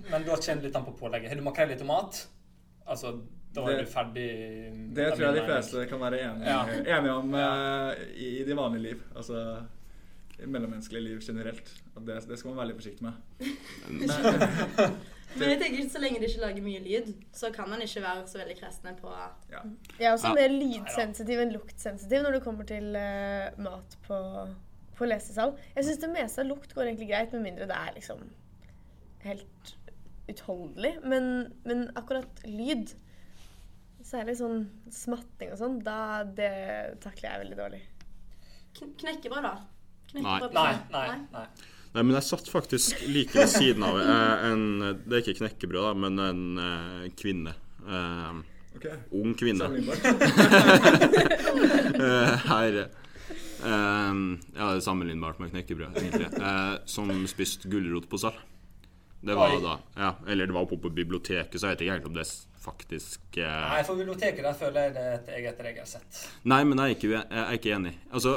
men 0.07 0.23
da 0.23 0.37
kommer 0.39 0.61
det 0.61 0.69
litt 0.69 0.77
an 0.79 0.85
på 0.87 0.93
pålegget. 1.01 1.33
Har 1.33 1.41
du 1.41 1.43
makrell 1.43 1.73
i 1.75 1.77
tomat, 1.81 2.21
altså, 2.87 3.11
da 3.55 3.61
er 3.61 3.65
Det- 3.77 3.85
du 3.85 3.91
ferdig 3.91 4.95
Det 4.95 5.13
tror 5.13 5.25
jeg 5.25 5.35
de 5.35 5.45
fleste 5.47 5.85
kan 5.89 5.99
være 5.99 6.19
enige, 6.21 6.45
Ja. 6.45 6.97
enige 6.99 7.13
om 7.13 7.33
eh, 7.33 8.03
i, 8.15 8.27
i 8.41 8.43
de 8.43 8.55
vanlige 8.57 8.81
liv. 8.81 9.01
Altså 9.15 9.63
i 10.39 10.45
mellommenneskelige 10.45 11.03
liv 11.03 11.19
generelt. 11.23 11.69
Og 11.95 12.05
det, 12.07 12.17
det 12.27 12.37
skal 12.39 12.49
man 12.49 12.57
være 12.57 12.67
litt 12.67 12.81
forsiktig 12.81 13.01
med. 13.01 13.13
Men 15.37 15.49
jeg 15.49 15.59
tenker 15.63 15.89
så 15.89 16.01
lenge 16.03 16.19
det 16.19 16.29
ikke 16.29 16.41
lager 16.41 16.61
mye 16.65 16.81
lyd, 16.83 17.13
så 17.33 17.51
kan 17.55 17.69
man 17.69 17.81
ikke 17.81 18.01
være 18.03 18.27
så 18.27 18.37
veldig 18.41 18.57
kresne 18.59 18.95
på 18.99 19.13
Ja. 19.51 19.61
ja 19.99 20.11
også 20.13 20.27
Ja. 20.27 20.33
mer 20.35 20.51
lydsensitiv 20.51 21.39
enn 21.39 21.53
luktsensitiv 21.55 22.23
når 22.23 22.31
det 22.37 22.43
kommer 22.43 22.67
til 22.67 22.91
uh, 22.99 23.63
mat 23.63 23.95
på, 24.07 24.19
på 24.99 25.05
lesesal. 25.07 25.55
Jeg 25.75 25.87
syns 25.87 26.03
det 26.03 26.11
meste 26.11 26.43
av 26.43 26.47
lukt 26.51 26.75
går 26.75 26.83
egentlig 26.91 27.09
greit, 27.13 27.31
med 27.33 27.41
mindre 27.47 27.67
det 27.71 27.79
er 27.79 27.95
liksom 27.95 28.27
helt 29.23 29.75
utholdelig. 30.31 30.95
Men, 31.03 31.29
men 31.67 31.87
akkurat 31.99 32.41
lyd, 32.47 32.93
særlig 34.05 34.37
sånn 34.39 34.65
smatting 34.93 35.53
og 35.53 35.61
sånn, 35.61 35.79
da 35.85 36.23
det 36.25 36.51
takler 37.03 37.31
jeg 37.31 37.43
veldig 37.45 37.61
dårlig. 37.61 37.83
Kn 38.75 38.91
knekkebrød, 38.99 39.47
da? 39.47 39.55
Nei. 40.15 40.21
Knekkebrød 40.21 40.59
Nei, 40.59 40.73
nei, 40.91 41.07
nei. 41.33 41.47
Nei, 41.95 42.03
men 42.03 42.17
jeg 42.17 42.27
satt 42.27 42.49
faktisk 42.51 43.05
like 43.07 43.37
ved 43.37 43.47
siden 43.47 43.85
av 43.87 44.01
eh, 44.01 44.41
en 44.49 44.63
Det 45.05 45.15
er 45.15 45.21
ikke 45.21 45.37
knekkebrød, 45.37 45.85
da, 45.85 45.93
men 46.03 46.19
en 46.19 46.41
eh, 46.59 47.05
kvinne. 47.15 47.53
Um, 47.85 48.41
okay. 48.75 48.99
ung 49.15 49.35
kvinne. 49.39 49.69
Eh, 51.95 52.41
her 52.49 52.75
um, 53.63 54.33
ja, 54.51 54.65
det 54.65 54.81
er 54.81 54.81
sammenlignbart 54.83 55.37
med 55.39 55.53
knekkebrød, 55.53 55.95
egentlig. 56.01 56.27
Uh, 56.35 56.75
som 56.89 57.07
spiste 57.31 57.69
gulrot 57.71 58.09
på 58.11 58.19
sal. 58.19 58.35
Det 59.25 59.37
var 59.37 59.55
Oi. 59.55 59.61
da 59.63 59.77
Ja, 59.97 60.11
eller 60.27 60.45
det 60.45 60.53
var 60.53 60.67
oppe 60.67 60.77
på 60.77 60.91
biblioteket, 60.93 61.57
så 61.57 61.71
jeg 61.71 61.75
vet 61.75 61.85
ikke 61.85 61.97
helt 61.97 62.11
om 62.11 62.17
det 62.17 62.27
faktisk 62.65 63.37
eh, 63.37 63.45
Nei, 63.45 63.81
for 63.85 63.99
biblioteket 63.99 64.45
der 64.45 64.57
føler 64.57 64.87
jeg 64.87 64.93
det 64.95 65.03
er 65.03 65.15
et 65.19 65.29
eget 65.37 65.61
regelsett. 65.67 66.19
Nei, 66.49 66.59
men 66.67 66.81
jeg 66.81 66.95
er 66.95 66.95
ikke, 66.95 67.11
jeg 67.13 67.41
er 67.43 67.59
ikke 67.59 67.73
enig. 67.75 67.93
Altså, 68.09 68.35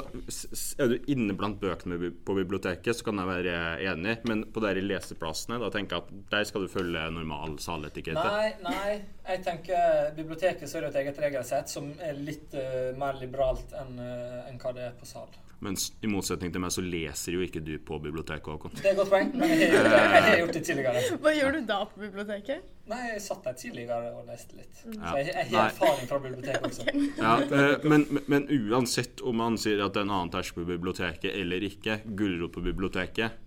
Er 0.83 0.93
du 0.93 1.11
inne 1.15 1.37
blant 1.39 1.61
bøkene 1.63 2.13
på 2.13 2.37
biblioteket, 2.37 2.99
så 2.99 3.09
kan 3.09 3.23
jeg 3.23 3.31
være 3.31 3.57
enig, 3.89 4.19
men 4.29 4.45
på 4.53 4.63
de 4.65 4.85
leseplassene, 4.85 5.61
da 5.63 5.73
tenker 5.75 5.99
jeg 5.99 6.05
at 6.07 6.31
der 6.35 6.49
skal 6.51 6.67
du 6.67 6.73
følge 6.73 7.09
normal 7.15 7.59
saletikette. 7.63 8.29
Nei, 8.29 8.53
nei. 8.67 8.99
Jeg 9.29 9.45
tenker 9.45 10.13
biblioteket 10.17 10.71
så 10.71 10.79
er 10.79 10.89
det 10.89 10.95
et 10.95 11.03
eget 11.05 11.21
regelsett 11.25 11.73
som 11.73 11.91
er 12.05 12.17
litt 12.17 12.55
uh, 12.57 12.95
mer 12.99 13.19
liberalt 13.21 13.75
enn 13.77 14.01
uh, 14.01 14.49
en 14.49 14.61
hva 14.61 14.73
det 14.77 14.89
er 14.91 14.97
på 14.99 15.09
sal. 15.09 15.29
Mens 15.61 15.89
i 16.03 16.07
motsetning 16.07 16.53
til 16.55 16.63
meg, 16.63 16.71
så 16.71 16.83
leser 16.87 17.35
jo 17.35 17.41
ikke 17.43 17.59
du 17.67 17.73
på 17.83 17.97
biblioteket, 17.99 18.47
Håkon. 18.47 18.71
Det 18.79 18.85
er 18.87 18.93
et 18.93 18.99
godt 19.01 19.09
poeng, 19.11 19.33
men 19.41 19.51
jeg 19.51 19.73
har 19.73 19.73
gjort 19.73 19.89
det, 19.91 20.03
jeg 20.03 20.23
har 20.29 20.37
gjort 20.43 20.53
det 20.55 20.63
tidligere. 20.69 21.01
Hva 21.25 21.33
gjør 21.35 21.57
du 21.57 21.61
da 21.67 21.79
på 21.91 22.03
biblioteket? 22.05 22.69
Nei, 22.93 23.01
jeg 23.09 23.23
satt 23.25 23.43
der 23.49 23.57
tidligere 23.59 24.13
og 24.15 24.29
leste 24.31 24.55
litt. 24.61 24.79
Så 24.79 24.93
jeg, 24.95 25.33
jeg 25.35 25.49
har 25.51 25.73
erfaring 25.73 26.07
fra 26.13 26.21
biblioteket 26.23 26.69
også. 26.71 26.87
Ja, 27.25 27.33
eh, 27.43 27.89
men, 27.91 28.07
men- 28.15 28.25
men 28.31 28.47
uansett 28.71 29.21
om 29.27 29.37
man 29.43 29.59
sier 29.59 29.83
at 29.85 29.97
det 29.99 30.05
er 30.05 30.07
en 30.07 30.15
annen 30.21 30.31
terskel 30.37 30.63
på 30.63 30.69
biblioteket 30.77 31.35
eller 31.35 31.67
ikke, 31.67 31.99
gulrot 32.23 32.55
på 32.55 32.63
biblioteket, 32.69 33.43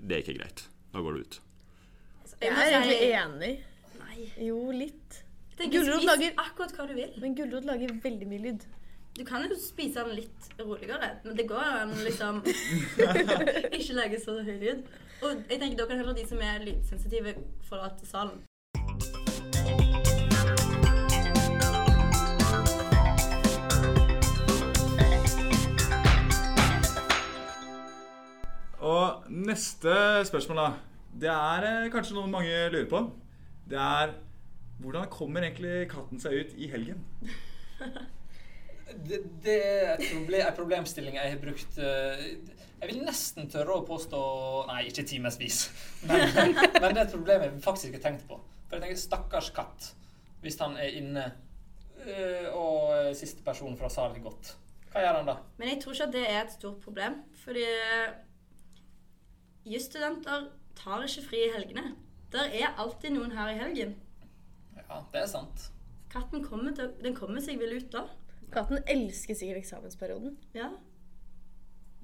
det 0.00 0.16
er 0.16 0.24
ikke 0.24 0.38
greit. 0.40 0.64
Da 0.96 1.04
går 1.04 1.12
du 1.20 1.26
ut. 1.28 1.40
Jeg 2.40 2.54
er 2.54 2.72
egentlig 2.72 2.98
enig. 3.20 3.52
Nei. 4.00 4.18
Jo, 4.48 4.58
litt. 4.72 5.20
Det 5.58 5.66
Gulrot 5.74 6.04
lager- 6.06 6.36
akkurat 6.38 6.72
hva 6.78 6.84
du 6.88 6.94
vil. 6.94 7.12
Men 7.20 7.34
gulrot 7.34 7.64
lager 7.66 7.92
veldig 8.02 8.28
mye 8.30 8.42
lyd. 8.48 8.66
Du 9.18 9.24
kan 9.24 9.42
jo 9.42 9.56
spise 9.58 9.98
den 10.06 10.14
litt 10.14 10.44
roligere, 10.60 11.08
men 11.24 11.36
det 11.36 11.48
går 11.48 11.64
an 11.82 11.90
liksom 12.06 12.36
ikke 13.78 13.94
lage 13.96 14.20
så 14.22 14.36
høy 14.46 14.58
lyd. 14.60 14.84
Og 15.26 15.40
jeg 15.50 15.58
tenker 15.58 15.78
da 15.80 15.86
kan 15.90 15.98
heller 15.98 16.14
de 16.14 16.26
som 16.28 16.38
er 16.38 16.62
lydsensitive, 16.62 17.32
forlate 17.66 18.06
salen. 18.06 18.44
Og 28.78 29.26
neste 29.26 29.96
spørsmål, 30.30 30.60
da. 30.62 30.68
Det 31.26 31.32
er 31.32 31.66
eh, 31.72 31.88
kanskje 31.90 32.14
noe 32.20 32.30
mange 32.30 32.54
lurer 32.70 32.86
på. 32.92 33.02
Det 33.66 33.82
er 33.82 34.14
hvordan 34.78 35.10
kommer 35.10 35.42
egentlig 35.42 35.88
katten 35.90 36.22
seg 36.22 36.38
ut 36.38 36.54
i 36.54 36.70
helgen? 36.70 37.02
Det, 38.88 39.18
det 39.44 39.56
er 39.64 39.90
en 39.96 40.06
problem, 40.14 40.54
problemstilling 40.56 41.18
jeg 41.18 41.32
har 41.34 41.40
brukt 41.42 41.78
eh, 41.82 42.22
Jeg 42.80 42.88
vil 42.88 43.02
nesten 43.04 43.50
tørre 43.52 43.76
å 43.76 43.84
påstå 43.88 44.20
Nei, 44.70 44.84
ikke 44.88 45.04
timevis. 45.08 45.66
Men, 46.08 46.24
men 46.80 46.94
det 46.94 46.94
er 46.94 47.04
et 47.04 47.12
problem 47.12 47.44
jeg 47.44 47.60
faktisk 47.64 47.90
ikke 47.90 48.00
har 48.00 48.06
tenkt 48.06 48.24
på. 48.30 48.38
For 48.68 48.78
jeg 48.78 48.86
tenker, 48.86 49.02
Stakkars 49.02 49.50
katt, 49.56 49.90
hvis 50.44 50.58
han 50.62 50.76
er 50.80 50.96
inne 51.00 51.26
eh, 52.06 52.48
og 52.52 52.94
eh, 52.96 53.12
siste 53.18 53.44
person 53.44 53.76
fra 53.80 53.90
salen 53.92 54.18
har 54.18 54.30
gått. 54.30 54.54
Hva 54.92 55.04
gjør 55.04 55.20
han 55.20 55.28
da? 55.28 55.36
Men 55.60 55.72
jeg 55.74 55.82
tror 55.82 55.96
ikke 55.96 56.08
at 56.08 56.16
det 56.16 56.24
er 56.26 56.40
et 56.42 56.54
stort 56.54 56.80
problem, 56.84 57.20
fordi 57.42 57.64
jusstudenter 59.68 60.48
tar 60.78 61.04
ikke 61.04 61.26
fri 61.28 61.42
i 61.44 61.52
helgene. 61.52 61.90
Der 62.32 62.52
er 62.52 62.76
alltid 62.80 63.12
noen 63.16 63.32
her 63.36 63.52
i 63.52 63.58
helgen. 63.58 63.96
Ja, 64.76 65.02
det 65.12 65.22
er 65.22 65.28
sant. 65.30 65.68
Katten 66.12 66.44
kommer, 66.44 66.72
til, 66.76 66.90
den 67.04 67.16
kommer 67.16 67.44
seg 67.44 67.60
vel 67.60 67.76
ut 67.76 67.90
da. 67.92 68.06
Katten 68.52 68.80
elsker 68.86 69.36
sikkert 69.36 69.62
eksamensperioden. 69.62 70.36
Ja. 70.56 70.70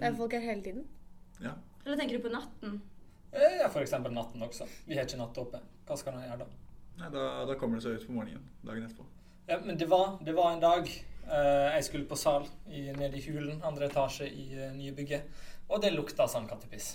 Der 0.00 0.16
folk 0.18 0.34
er 0.34 0.42
hele 0.44 0.62
tiden. 0.62 0.84
Ja. 1.40 1.54
Eller 1.84 1.96
tenker 2.00 2.18
du 2.18 2.26
på 2.26 2.32
natten? 2.32 2.82
Eh, 3.32 3.56
Ja, 3.60 3.70
eksempel 3.80 4.12
natten 4.14 4.42
også. 4.42 4.66
Vi 4.86 4.96
har 4.96 5.06
ikke 5.08 5.18
nattåpe. 5.20 5.60
Hva 5.86 5.96
skal 5.98 6.14
man 6.16 6.26
gjøre 6.26 6.44
da? 6.44 6.46
Nei, 6.98 7.08
da, 7.10 7.24
da 7.48 7.56
kommer 7.58 7.80
det 7.80 7.86
seg 7.86 7.98
ut 7.98 8.06
på 8.08 8.14
morgenen 8.14 8.44
dagen 8.64 8.86
etterpå. 8.86 9.06
Ja, 9.48 9.58
men 9.64 9.78
det 9.78 9.88
var, 9.90 10.18
det 10.24 10.34
var 10.36 10.52
en 10.54 10.62
dag 10.62 10.86
uh, 10.88 11.74
jeg 11.74 11.84
skulle 11.88 12.08
på 12.08 12.16
sal 12.16 12.46
i, 12.70 12.86
nede 12.94 13.18
i 13.18 13.24
hulen, 13.26 13.58
andre 13.66 13.90
etasje 13.90 14.28
i 14.30 14.46
uh, 14.54 14.70
nye 14.76 14.94
bygget, 14.96 15.26
og 15.68 15.82
det 15.82 15.92
lukta 15.92 16.28
sandkattepiss. 16.30 16.94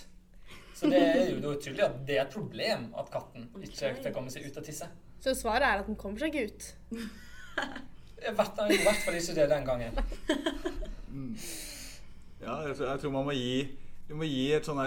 Så 0.74 0.88
det 0.88 1.00
er 1.04 1.30
jo 1.34 1.52
tydelig 1.60 1.84
at 1.84 2.00
det 2.08 2.16
er 2.16 2.24
et 2.24 2.32
problem 2.34 2.88
at 2.98 3.10
katten 3.12 3.50
ikke 3.60 4.14
kommer 4.14 4.32
seg 4.32 4.48
ut 4.48 4.56
og 4.56 4.64
tisse. 4.64 4.88
Så 5.20 5.34
svaret 5.36 5.66
er 5.68 5.82
at 5.82 5.88
den 5.90 5.98
kommer 6.00 6.22
seg 6.22 6.32
ikke 6.32 6.48
ut. 6.48 6.70
I 8.20 8.32
vet 8.36 8.62
i 8.74 8.80
hvert 8.84 9.02
fall 9.04 9.18
ikke 9.18 9.36
det 9.38 9.46
den 9.50 9.66
gangen. 9.68 10.00
Ja, 12.40 12.54
jeg 12.64 12.76
tror, 12.76 12.86
jeg 12.86 13.00
tror 13.02 13.12
man 13.14 13.26
må 13.28 13.34
gi, 13.36 13.68
vi 14.08 14.16
må 14.16 14.28
gi 14.28 14.46
et 14.56 14.68
sånn 14.68 14.80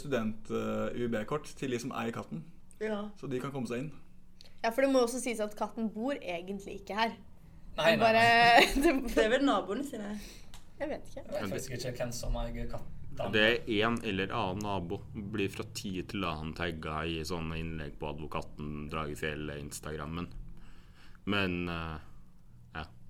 student-UB-kort 0.00 1.48
til 1.58 1.72
de 1.72 1.80
som 1.80 1.94
eier 1.96 2.12
katten. 2.16 2.42
Ja. 2.82 3.06
Så 3.20 3.30
de 3.30 3.40
kan 3.42 3.52
komme 3.54 3.70
seg 3.70 3.84
inn. 3.84 3.92
Ja, 4.62 4.72
for 4.72 4.84
det 4.84 4.90
må 4.92 5.04
også 5.04 5.20
sies 5.22 5.40
at 5.42 5.54
katten 5.58 5.88
bor 5.94 6.18
egentlig 6.18 6.80
ikke 6.80 6.98
her. 6.98 7.16
Nei, 7.78 7.94
nei, 7.94 7.96
bare 8.00 8.22
det, 8.82 8.94
Det 9.14 9.24
er 9.24 9.32
vel 9.36 9.46
naboene 9.46 9.86
sine. 9.86 10.16
Jeg 10.78 10.90
vet 10.90 11.10
ikke. 11.10 11.22
Jeg 11.22 11.34
vet 11.34 11.52
faktisk 11.54 11.76
ikke 11.78 11.96
hvem 12.02 12.14
som 12.14 12.38
eier 12.42 12.70
katten. 12.70 12.94
Det 13.34 13.42
er 13.42 13.70
en 13.82 13.96
eller 14.06 14.30
annen 14.30 14.62
nabo 14.62 15.00
blir 15.10 15.50
fra 15.50 15.64
tid 15.74 16.12
til 16.12 16.26
annen 16.26 16.52
tagga 16.54 17.00
i 17.02 17.16
sånne 17.26 17.56
innlegg 17.58 17.96
på 17.98 18.12
Advokaten, 18.12 18.86
Dragefjell-instagrammen. 18.92 20.28
Men 21.26 21.56
eh, 21.66 21.96
ja. 21.96 22.07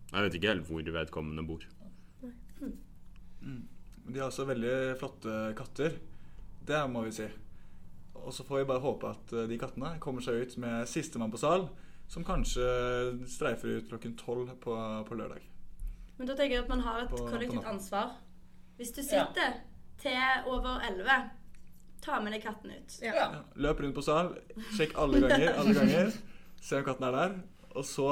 Jeg 0.08 0.24
vet 0.24 0.38
ikke 0.38 0.52
helt 0.52 0.68
hvor 0.68 0.92
vedkommende 0.94 1.44
bor. 1.44 1.66
De 4.08 4.16
har 4.16 4.30
også 4.30 4.46
veldig 4.48 4.76
flotte 5.00 5.34
katter. 5.56 5.98
Det 6.68 6.80
må 6.90 7.02
vi 7.04 7.12
si. 7.12 7.26
Og 8.18 8.32
så 8.34 8.44
får 8.44 8.62
vi 8.62 8.68
bare 8.70 8.82
håpe 8.82 9.10
at 9.12 9.32
eh, 9.36 9.46
de 9.50 9.58
kattene 9.60 9.94
kommer 10.02 10.24
seg 10.24 10.42
ut 10.42 10.56
med 10.60 10.88
sistemann 10.90 11.32
på 11.32 11.40
sal, 11.40 11.68
som 12.10 12.24
kanskje 12.26 12.64
streifer 13.30 13.78
ut 13.78 13.90
klokken 13.92 14.16
tolv 14.18 14.50
på, 14.62 14.74
på 15.08 15.18
lørdag. 15.18 15.44
Men 16.18 16.30
da 16.30 16.34
tenker 16.34 16.56
jeg 16.56 16.64
at 16.64 16.72
man 16.72 16.82
har 16.82 17.04
et 17.04 17.12
kollektivt 17.14 17.68
ansvar. 17.68 18.16
Hvis 18.78 18.90
du 18.96 19.02
sitter 19.04 19.60
til 20.02 20.48
over 20.50 20.80
11, 20.88 21.28
ta 22.02 22.18
med 22.22 22.34
deg 22.34 22.42
katten 22.42 22.72
ut. 22.74 22.98
Ja. 23.04 23.12
Ja. 23.14 23.28
Ja, 23.36 23.44
løp 23.68 23.84
rundt 23.84 23.96
på 23.98 24.04
sal, 24.06 24.32
sjekk 24.74 24.96
alle 24.98 25.22
ganger, 25.24 25.52
alle 25.60 25.76
ganger. 25.78 26.12
Se 26.58 26.80
om 26.80 26.86
katten 26.88 27.06
er 27.06 27.16
der, 27.20 27.38
og 27.76 27.86
så 27.86 28.10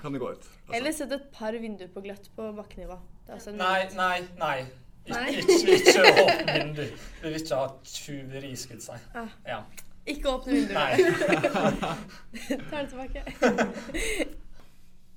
kan 0.00 0.12
det 0.14 0.20
gå 0.22 0.30
ut. 0.32 0.44
Altså, 0.44 0.76
Eller 0.78 0.92
sett 0.96 1.12
et 1.16 1.26
par 1.34 1.56
vinduer 1.62 1.90
på 1.94 2.02
gløtt 2.04 2.30
på 2.36 2.48
bakkenivå. 2.56 2.96
Det 3.26 3.32
er 3.34 3.38
også 3.40 3.50
en 3.52 3.60
Nei, 3.60 3.84
mulighet. 3.84 3.96
nei, 3.96 4.18
nei. 4.40 4.58
Ikke, 5.10 5.40
ikke, 5.40 5.76
ikke 5.76 6.02
åpne 6.24 6.56
vindu. 6.58 6.82
Vi 7.22 7.28
vil 7.28 7.38
ikke 7.40 7.56
ha 7.56 7.68
tjuveri 7.88 8.50
skutt 8.60 8.84
seg. 8.84 9.06
Ah. 9.16 9.30
Ja. 9.48 9.60
Ikke 10.10 10.34
åpne 10.34 10.52
vinduet. 10.58 10.76
Nei. 10.76 10.92
Tar 12.70 12.84
det 12.84 12.88
tilbake. 12.92 13.24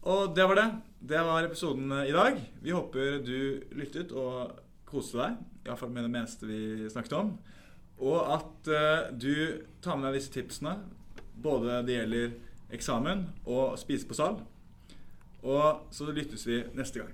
Og 0.04 0.36
det 0.36 0.48
var 0.50 0.60
det. 0.60 0.68
Det 1.14 1.20
var 1.28 1.44
episoden 1.48 1.92
eh, 1.92 2.10
i 2.10 2.16
dag. 2.16 2.40
Vi 2.64 2.72
håper 2.76 3.20
du 3.24 3.62
lyttet 3.76 4.12
og 4.12 4.56
koste 4.88 5.20
deg. 5.20 5.38
Iallfall 5.68 5.92
med 5.96 6.08
det 6.08 6.14
meste 6.16 6.48
vi 6.48 6.90
snakket 6.92 7.16
om. 7.20 7.34
Og 8.04 8.20
at 8.36 8.68
uh, 8.68 9.12
du 9.16 9.62
tar 9.84 9.96
med 10.00 10.10
deg 10.10 10.18
disse 10.20 10.34
tipsene. 10.34 10.74
Både 11.44 11.82
det 11.88 11.96
gjelder 12.02 12.34
eksamen 12.74 13.28
og 13.46 13.78
spise 13.80 14.08
på 14.10 14.18
sal. 14.18 14.40
Og 15.44 15.88
så 15.92 16.08
lyttes 16.16 16.48
vi 16.48 16.64
neste 16.76 17.04
gang. 17.04 17.12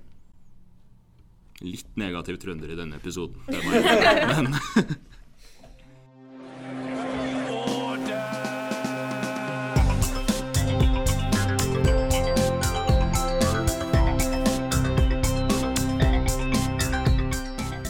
Litt 1.60 1.96
negativ 2.00 2.38
trønder 2.40 2.70
i 2.72 2.78
denne 2.78 2.96
episoden. 2.96 3.42
Det 3.50 3.60
må 3.64 3.74
jeg 3.74 3.84
men 4.30 4.54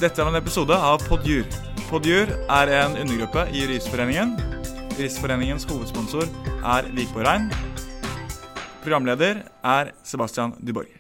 Dette 0.01 0.25
var 0.25 0.31
en 0.33 0.41
episode 0.41 0.73
av 0.73 1.03
Podjur. 1.05 1.45
Podjur 1.91 2.31
er 2.33 2.71
en 2.79 2.97
undergruppe 3.03 3.45
i 3.53 3.67
Juristforeningen. 3.67 4.33
Juristforeningens 4.97 5.69
hovedsponsor 5.69 6.25
er 6.65 6.89
Vikborg 6.97 7.29
Rein. 7.29 7.70
Programleder 8.81 9.45
er 9.63 9.93
Sebastian 10.03 10.55
Duborg. 10.61 11.00